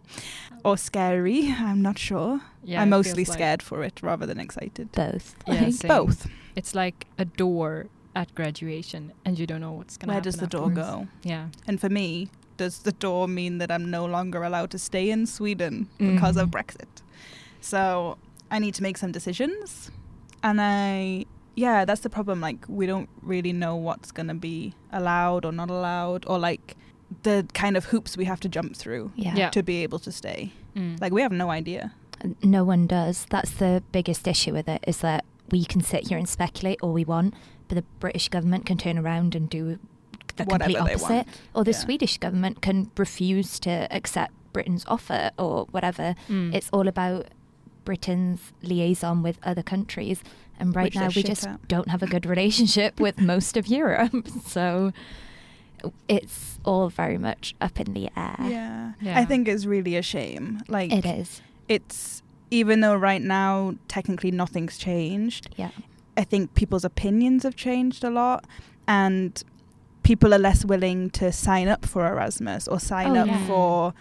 [0.65, 1.51] Or scary.
[1.57, 2.41] I'm not sure.
[2.63, 4.91] Yeah, I'm mostly feels like- scared for it rather than excited.
[4.91, 5.35] Both.
[5.47, 5.87] Yeah, I think same.
[5.89, 6.27] both.
[6.55, 10.11] It's like a door at graduation, and you don't know what's gonna.
[10.13, 11.07] Where does the door afterwards.
[11.23, 11.29] go?
[11.29, 11.47] Yeah.
[11.67, 12.27] And for me,
[12.57, 16.49] does the door mean that I'm no longer allowed to stay in Sweden because of
[16.49, 16.53] Mhm.
[16.55, 17.01] Brexit?
[17.61, 18.17] So
[18.51, 19.91] I need to make some decisions.
[20.43, 21.25] And I,
[21.55, 22.41] yeah, that's the problem.
[22.41, 26.75] Like, we don't really know what's going to be allowed or not allowed, or like
[27.23, 29.35] the kind of hoops we have to jump through Yeah.
[29.35, 29.49] Yeah.
[29.49, 30.53] to be able to stay.
[30.75, 30.99] Mm.
[31.01, 31.93] Like, we have no idea.
[32.43, 33.25] No one does.
[33.29, 36.93] That's the biggest issue with it is that we can sit here and speculate all
[36.93, 37.33] we want,
[37.67, 39.77] but the British government can turn around and do
[40.37, 41.09] the Whatever complete they opposite.
[41.09, 41.27] want.
[41.53, 41.77] Or the Yeah.
[41.77, 46.15] Swedish government can refuse to accept Britain's offer or whatever.
[46.29, 46.53] Mm.
[46.53, 47.27] It's all about
[47.83, 50.23] Britain's liaison with other countries.
[50.61, 51.67] And right Which now we just at.
[51.67, 54.13] don't have a good relationship with most of Europe.
[54.45, 54.93] So
[56.07, 58.35] it's all very much up in the air.
[58.41, 58.91] Yeah.
[59.01, 59.19] Yeah.
[59.19, 60.61] I think it's really a shame.
[60.67, 61.41] Like, It is.
[61.67, 65.71] it's even though right now technically nothing's changed, Yeah.
[66.17, 68.45] I think people's opinions have changed a lot
[68.87, 69.41] and
[70.03, 73.47] people are less willing to sign up for Erasmus or sign Oh, up yeah.
[73.47, 73.93] for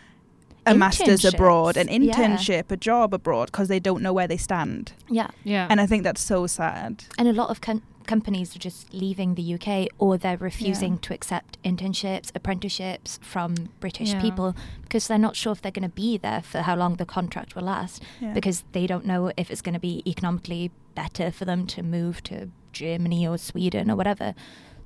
[0.66, 2.62] a master's abroad, an Internships, yeah.
[2.62, 4.92] internship, a job abroad because they don't know where they stand.
[5.08, 5.28] Yeah.
[5.44, 5.66] yeah.
[5.70, 7.04] And I think that's so sad.
[7.18, 10.98] And a lot of com- companies are just leaving the UK or they're refusing Yeah.
[11.02, 14.20] to accept internships, apprenticeships from British Yeah.
[14.20, 17.06] people because they're not sure if they're going to be there for how long the
[17.06, 18.32] contract will last Yeah.
[18.32, 22.22] because they don't know if it's going to be economically better for them to move
[22.24, 24.34] to Germany or Sweden or whatever.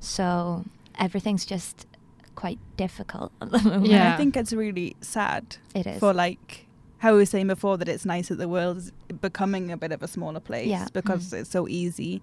[0.00, 0.64] So
[0.98, 1.86] everything's just
[2.34, 3.86] quite difficult at the moment.
[3.86, 4.14] Yeah.
[4.14, 5.98] I think it's really sad It is.
[6.00, 6.66] for like
[6.98, 9.92] how we were saying before that it's nice that the world is becoming a bit
[9.92, 10.86] of a smaller place Yeah.
[10.92, 11.40] because Mm.
[11.40, 12.22] it's so easy.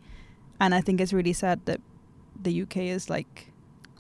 [0.60, 1.82] And I think it's really sad that
[2.42, 3.52] the UK is like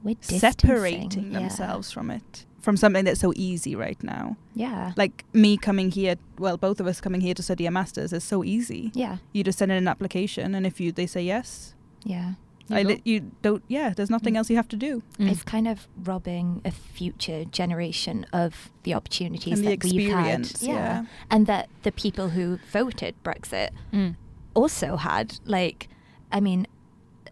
[0.03, 1.39] We're distancing, separating yeah.
[1.39, 4.93] themselves from it from something that's so easy right now Yeah.
[4.95, 8.23] like me coming here well both of us coming here to study a masters is
[8.23, 9.17] so easy yeah.
[9.33, 12.33] you just send in an application and if you they say yes Yeah.
[12.71, 14.37] You I li- you don't yeah there's nothing Mm.
[14.37, 15.29] else you have to do Mm.
[15.31, 20.39] It's kind of robbing a future generation of the opportunities and the that we've had.
[20.39, 21.05] experience yeah.
[21.29, 24.15] And that the people who voted Brexit Mm.
[24.53, 25.39] also had.
[25.45, 25.87] Like,
[26.31, 26.67] I mean,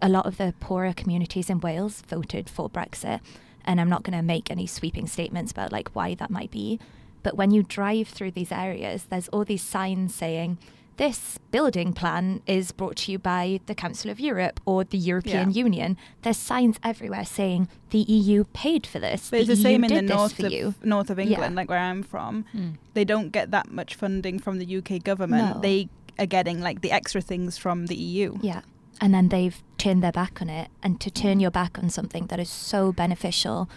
[0.02, 3.20] a lot of the poorer communities in Wales voted for Brexit.
[3.66, 6.80] And I'm not going to make any sweeping statements about like why that might be.
[7.22, 10.58] But when you drive through these areas, there's all these signs saying,
[11.00, 15.50] this building plan is brought to you by the Council of Europe or the European
[15.52, 15.64] Yeah.
[15.64, 15.98] Union.
[16.24, 19.30] There's signs everywhere saying the EU paid for this.
[19.32, 20.76] but it's the EU same in the north of you.
[20.84, 21.26] north of Yeah.
[21.26, 22.74] England like where I'm from Mm.
[22.94, 25.62] they don't get that much funding from the UK government No.
[25.62, 25.88] they
[26.20, 28.62] are getting like the extra things from the EU Yeah.
[29.02, 30.68] And then they've turned their back on it.
[30.84, 33.70] And to turn your back on something that is so beneficial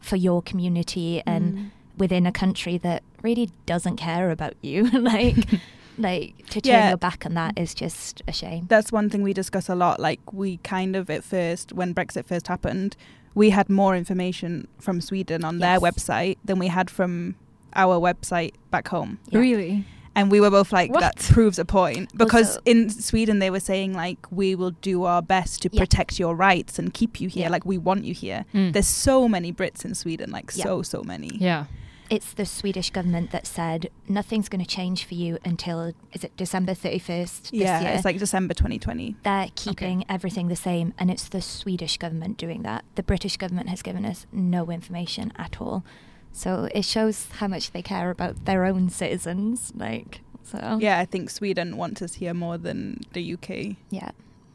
[0.00, 1.70] for your community and Mm.
[1.96, 5.36] within a country that really doesn't care about you, like,
[5.98, 6.88] like to turn Yeah.
[6.90, 8.66] your back on that is just a shame.
[8.68, 10.00] that's one thing we discuss a lot.
[10.00, 12.96] Like we kind of at first, when Brexit first happened,
[13.34, 17.34] we had more information from Sweden on their website than we had from
[17.74, 19.18] our website back home.
[19.30, 19.40] Yeah.
[19.40, 19.84] Really?
[20.16, 21.00] And we were both like, What?
[21.00, 22.16] that proves a point.
[22.16, 25.80] Because Also- in Sweden, they were saying, like, we will do our best to Yeah.
[25.80, 27.46] protect your rights and keep you here.
[27.46, 27.48] Yeah.
[27.48, 28.44] Like, we want you here.
[28.54, 28.72] Mm.
[28.72, 30.62] There's so many Brits in Sweden, like, Yeah.
[30.62, 31.32] so, so many.
[31.40, 31.64] yeah.
[32.10, 36.36] It's the Swedish government that said nothing's going to change for you until is it
[36.36, 37.90] December thirty first this yeah, year.
[37.92, 39.16] it's like December 2020.
[39.24, 42.84] They're keeping everything the same, and it's the Swedish government doing that.
[42.94, 45.84] The British government has given us no information at all,
[46.32, 49.72] so it shows how much they care about their own citizens.
[49.74, 54.10] Like, so Yeah, I think Sweden wants us here more than the UK yeah,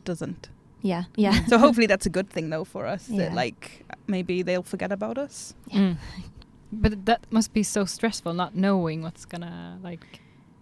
[0.05, 0.49] doesn't.
[0.81, 1.45] yeah, yeah.
[1.47, 3.09] So hopefully that's a good thing though for us.
[3.09, 3.23] Yeah.
[3.29, 5.55] That like maybe they'll forget about us.
[5.67, 5.79] Yeah.
[5.79, 5.97] Mm.
[6.71, 10.19] But that must be so stressful, not knowing what's gonna like,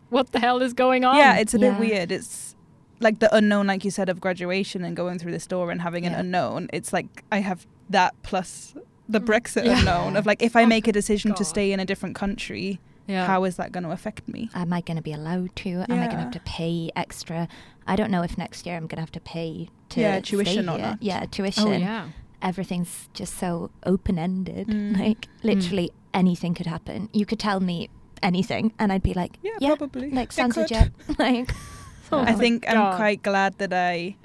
[0.09, 1.17] what the hell is going on?
[1.17, 1.71] Yeah, it's a Yeah.
[1.71, 2.11] bit weird.
[2.11, 2.55] It's
[2.99, 6.05] like the unknown, like you said, of graduation and going through this door and having
[6.05, 6.69] an unknown.
[6.73, 8.73] It's like I have that plus
[9.09, 9.25] the Mm.
[9.25, 9.79] Brexit Yeah.
[9.79, 12.79] unknown of like if I Oh, make a decision to stay in a different country,
[13.07, 13.25] yeah.
[13.27, 14.49] how is that going to affect me?
[14.53, 15.69] Am I going to be allowed to?
[15.89, 17.47] Am I going to have to pay extra?
[17.85, 20.21] I don't know if next year I'm going to have to pay to Yeah, stay
[20.31, 20.81] tuition or here.
[20.87, 21.03] not.
[21.03, 21.67] Yeah, tuition.
[21.67, 22.07] oh yeah.
[22.41, 24.67] Everything's just so open ended.
[24.67, 24.97] Mm.
[24.99, 27.09] Like literally anything could happen.
[27.13, 27.89] You could tell me
[28.23, 30.11] anything, and I'd be like, Yeah, yeah, probably.
[30.11, 30.91] like sounds legit.
[31.19, 31.49] like,
[32.11, 34.15] Oh I my think I'm quite glad that I.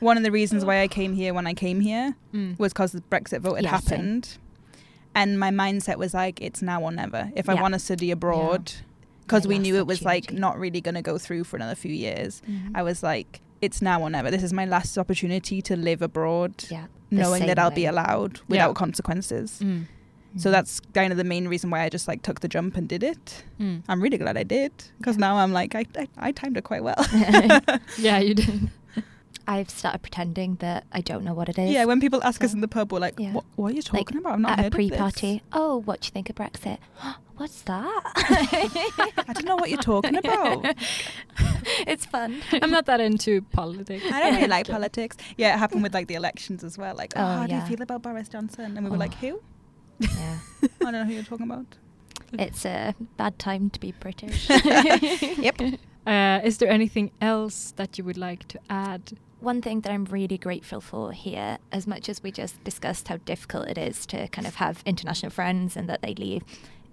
[0.00, 2.58] One of the reasons why I came here when I came here Mm.
[2.58, 3.98] was because the Brexit vote had Yeah, same.
[3.98, 4.38] happened,
[5.14, 7.30] and my mindset was like, it's now or never.
[7.36, 8.72] If I want to study abroad,
[9.22, 11.92] because we knew it was like not really going to go through for another few
[11.92, 12.42] years.
[12.48, 12.72] Mhm.
[12.74, 14.30] I was like, it's now or never.
[14.30, 17.86] This is my last opportunity to live abroad, yeah, knowing that same I'll be way.
[17.88, 18.42] allowed Yeah.
[18.48, 19.60] without consequences.
[19.62, 19.86] Mm.
[20.36, 20.52] So Mhm.
[20.52, 23.02] that's kind of the main reason why I just like took the jump and did
[23.02, 23.44] it.
[23.60, 23.82] Mm.
[23.88, 25.26] I'm really glad I did because Yeah.
[25.28, 27.02] now I'm like I, I I timed it quite well.
[27.98, 28.70] Yeah, you did.
[29.46, 31.70] I've started pretending that I don't know what it is.
[31.70, 33.32] yeah, when people ask us in the pub, we're like, Yeah.
[33.32, 34.32] what, what are you Like, talking about?
[34.34, 35.42] I'm not at a heard of this." pre-party.
[35.52, 36.78] Oh, what do you think of Brexit?
[37.36, 38.02] What's that?
[39.28, 40.64] I don't know what you're talking about.
[41.88, 42.40] it's fun.
[42.52, 44.04] I'm not that into politics.
[44.12, 45.16] I don't really like politics.
[45.36, 46.94] Yeah, it happened with like the elections as well.
[46.94, 48.76] Like, oh, Oh, how do you feel about Boris Johnson?
[48.76, 49.00] And we were Oh.
[49.00, 49.40] like, who?
[49.98, 51.66] Yeah, I don't know who you're talking about.
[52.34, 54.48] it's a bad time to be British.
[54.48, 55.60] Yep.
[56.06, 59.12] Uh, is there anything else that you would like to add?
[59.42, 63.16] One thing that I'm really grateful for here, as much as we just discussed how
[63.16, 66.44] difficult it is to kind of have international friends and that they leave,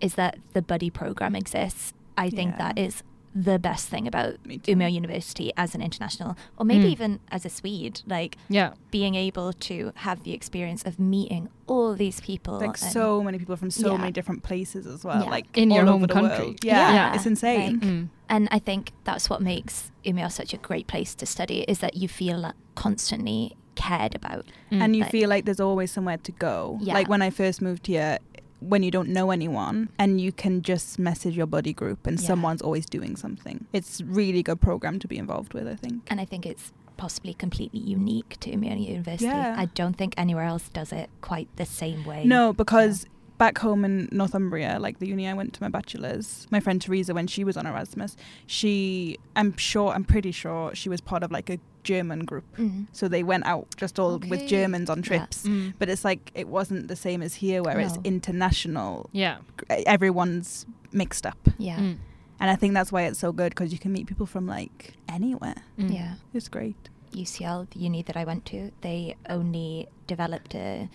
[0.02, 1.94] is that the buddy program exists.
[2.18, 2.58] I think Yeah.
[2.74, 3.04] that is
[3.36, 4.60] the best thing about Me.
[4.60, 6.92] Umeå University as an international, or maybe Mm.
[6.92, 8.74] even as a Swede, like Yeah.
[8.92, 12.56] being able to have the experience of meeting all these people.
[12.60, 13.98] Like and- so many people from so Yeah.
[13.98, 15.24] many different places as well.
[15.24, 15.30] Yeah.
[15.30, 16.46] Like In your all home over the country.
[16.46, 16.64] world.
[16.64, 17.14] Yeah, Yeah.
[17.16, 17.74] it's insane.
[17.80, 18.08] Like- Mm.
[18.30, 21.96] And I think that's what makes Umeå such a great place to study is that
[21.98, 24.46] you feel constantly cared about.
[24.72, 24.82] Mm.
[24.82, 26.78] and you Like- feel like there's always somewhere to go.
[26.82, 26.94] Yeah.
[26.96, 28.18] Like when I first moved here,
[28.60, 32.28] when you don't know anyone and you can just message your buddy group and Yeah.
[32.28, 33.66] someone's always doing something.
[33.74, 36.08] It's really good program to be involved with, I think.
[36.12, 39.26] And I think it's possibly completely unique to Umeå University.
[39.26, 39.56] Yeah.
[39.58, 42.26] I don't think anywhere else does it quite the same way.
[42.26, 43.06] No, because
[43.40, 47.14] back home in Northumbria, like the uni I went to my bachelor's, my friend Teresa,
[47.16, 48.16] when she was on Erasmus,
[48.46, 52.44] she, I'm sure, I'm pretty sure she was part of like a German group.
[52.58, 52.88] Mm.
[52.92, 55.04] So they went out just all with Germans on Yeah.
[55.04, 55.48] trips.
[55.48, 55.74] Mm.
[55.80, 59.10] But it's like it wasn't the same as here where it's international.
[59.14, 59.38] Yeah.
[59.70, 61.40] Everyone's mixed up.
[61.58, 61.80] Yeah.
[61.80, 61.98] Mm.
[62.42, 64.94] And I think that's why it's so good because you can meet people from like
[65.08, 65.56] anywhere.
[65.80, 65.94] Mm.
[65.94, 66.14] Yeah.
[66.34, 66.76] It's great.
[67.14, 70.90] UCL, the uni that I went to, they only developed a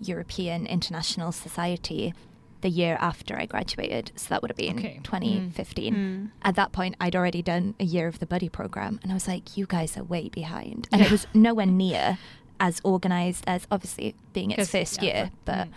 [0.00, 2.14] European International Society
[2.62, 4.12] the year after I graduated.
[4.16, 5.00] So that would have been Okay.
[5.02, 5.94] 2015.
[5.94, 6.30] Mm.
[6.42, 9.28] At that point, I'd already done a year of the buddy program, and I was
[9.28, 10.88] like, you guys are way behind.
[10.90, 12.18] And it was nowhere near
[12.58, 15.30] as organized as obviously being its 'Cause- first yeah, year.
[15.44, 15.72] But mm.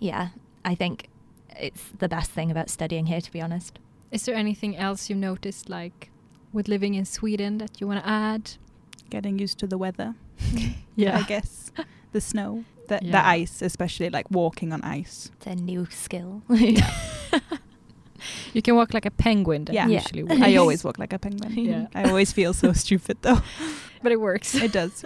[0.00, 0.28] yeah,
[0.64, 1.08] I think
[1.58, 3.78] it's the best thing about studying here, to be honest.
[4.10, 6.10] Is there anything else you've noticed, like
[6.52, 8.52] with living in Sweden, that you want to add?
[9.10, 10.14] Getting used to the weather,
[10.96, 11.18] Yeah.
[11.18, 11.70] I guess.
[12.12, 13.12] The snow, the, Yeah.
[13.12, 15.30] the ice, especially like walking on ice.
[15.36, 16.42] It's a new skill.
[18.54, 19.66] You can walk like a penguin.
[19.66, 19.88] That Yeah.
[19.88, 20.02] Yeah.
[20.42, 21.52] I always walk like a penguin.
[21.56, 21.86] Yeah.
[21.94, 23.40] I always feel so stupid though.
[24.02, 24.54] but it works.
[24.54, 25.04] It does.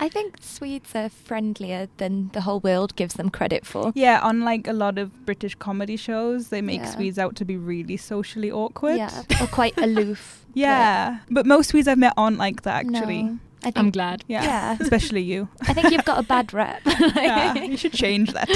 [0.00, 3.92] I think Swedes are friendlier than the whole world gives them credit for.
[3.94, 6.90] Yeah, unlike a lot of British comedy shows, they make Yeah.
[6.90, 8.96] Swedes out to be really socially awkward.
[8.96, 10.46] Yeah, or quite aloof.
[10.54, 11.18] Yeah.
[11.30, 13.22] But most Swedes I've met aren't like that actually.
[13.24, 14.24] no, I think, I'm glad.
[14.28, 14.42] Yeah.
[14.44, 14.76] Yeah.
[14.80, 15.48] Especially you.
[15.62, 16.82] I think you've got a bad rep.
[17.16, 17.54] yeah.
[17.64, 18.48] You should change that.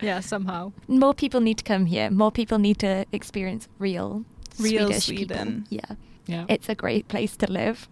[0.00, 0.72] Yeah, somehow.
[0.88, 2.10] More people need to come here.
[2.10, 4.24] More people need to experience real,
[4.58, 5.66] Real Swedish Sweden.
[5.68, 5.78] People.
[5.88, 6.44] Yeah, Yeah.
[6.48, 7.88] it's a great place to live.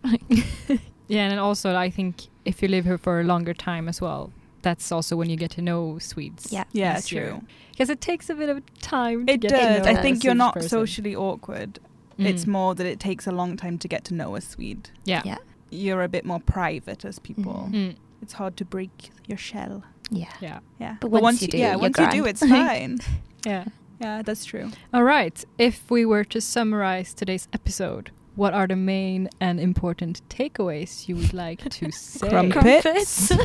[1.09, 4.30] yeah, and also I think if you live here for a longer time as well,
[4.62, 6.53] that's also when you get to know Swedes.
[6.53, 6.64] Yeah.
[6.72, 7.26] Yeah, easier.
[7.30, 7.43] true.
[7.70, 9.26] Because it takes a bit of time.
[9.26, 9.76] to It get does.
[9.78, 10.68] To know I a think you're not person.
[10.68, 11.78] socially awkward.
[12.18, 12.49] It's Mm.
[12.49, 14.91] more that it takes a long time to get to know a Swede.
[15.05, 15.22] Yeah.
[15.24, 15.39] yeah,
[15.71, 17.69] You're a bit more private as people.
[17.71, 17.75] Mhm.
[17.75, 17.97] Mm.
[18.23, 19.85] It's hard to break your shell.
[20.11, 20.33] yeah.
[20.41, 20.59] Yeah.
[20.81, 20.97] Yeah.
[21.01, 22.99] But once you do, yeah, you're once you do, it's fine.
[23.47, 23.64] Yeah.
[24.01, 24.71] Yeah, that's true.
[24.95, 25.45] All right.
[25.59, 31.16] If we were to summarize today's episode, what are the main and important takeaways you
[31.16, 32.29] would like to say?
[32.29, 33.33] Crumpets.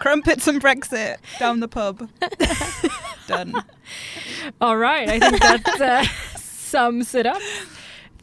[0.00, 2.08] Crumpets and Brexit down the pub.
[3.26, 3.54] Done.
[4.60, 5.08] All right.
[5.08, 6.04] I think that uh,
[6.38, 7.42] sums it up.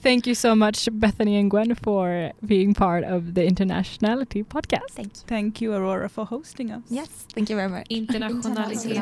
[0.04, 4.92] Thank you so much, Bethany and Gwen, for being part of the Internationality podcast.
[4.92, 5.22] Thank you.
[5.28, 6.82] Thank you, Aurora, for hosting us.
[6.90, 7.88] Yes, thank you very much.
[7.88, 9.00] Internationality.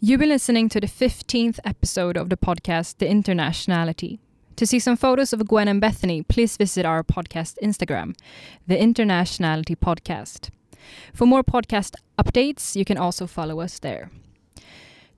[0.00, 4.18] You've been listening to the 15th episode of the podcast, The Internationality.
[4.56, 8.16] To see some photos of Gwen and Bethany, please visit our podcast Instagram,
[8.66, 10.48] The Internationality Podcast.
[11.12, 14.10] For more podcast updates, you can also follow us there.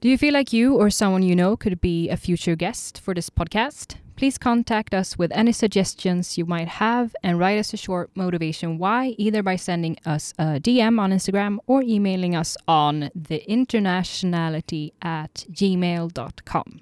[0.01, 3.13] Do you feel like you or someone you know could be a future guest for
[3.13, 3.97] this podcast?
[4.17, 8.79] Please contact us with any suggestions you might have and write us a short motivation
[8.79, 15.45] why, either by sending us a DM on Instagram or emailing us on theinternationality at
[15.53, 16.81] gmail.com.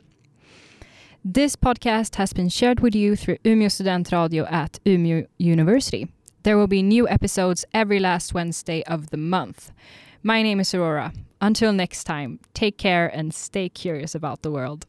[1.25, 6.07] This podcast has been shared with you through Umeå Student Radio at Umeå University.
[6.45, 9.73] There will be new episodes every last Wednesday of the month.
[10.23, 11.13] My name is Aurora.
[11.41, 14.87] Until next time, take care and stay curious about the world.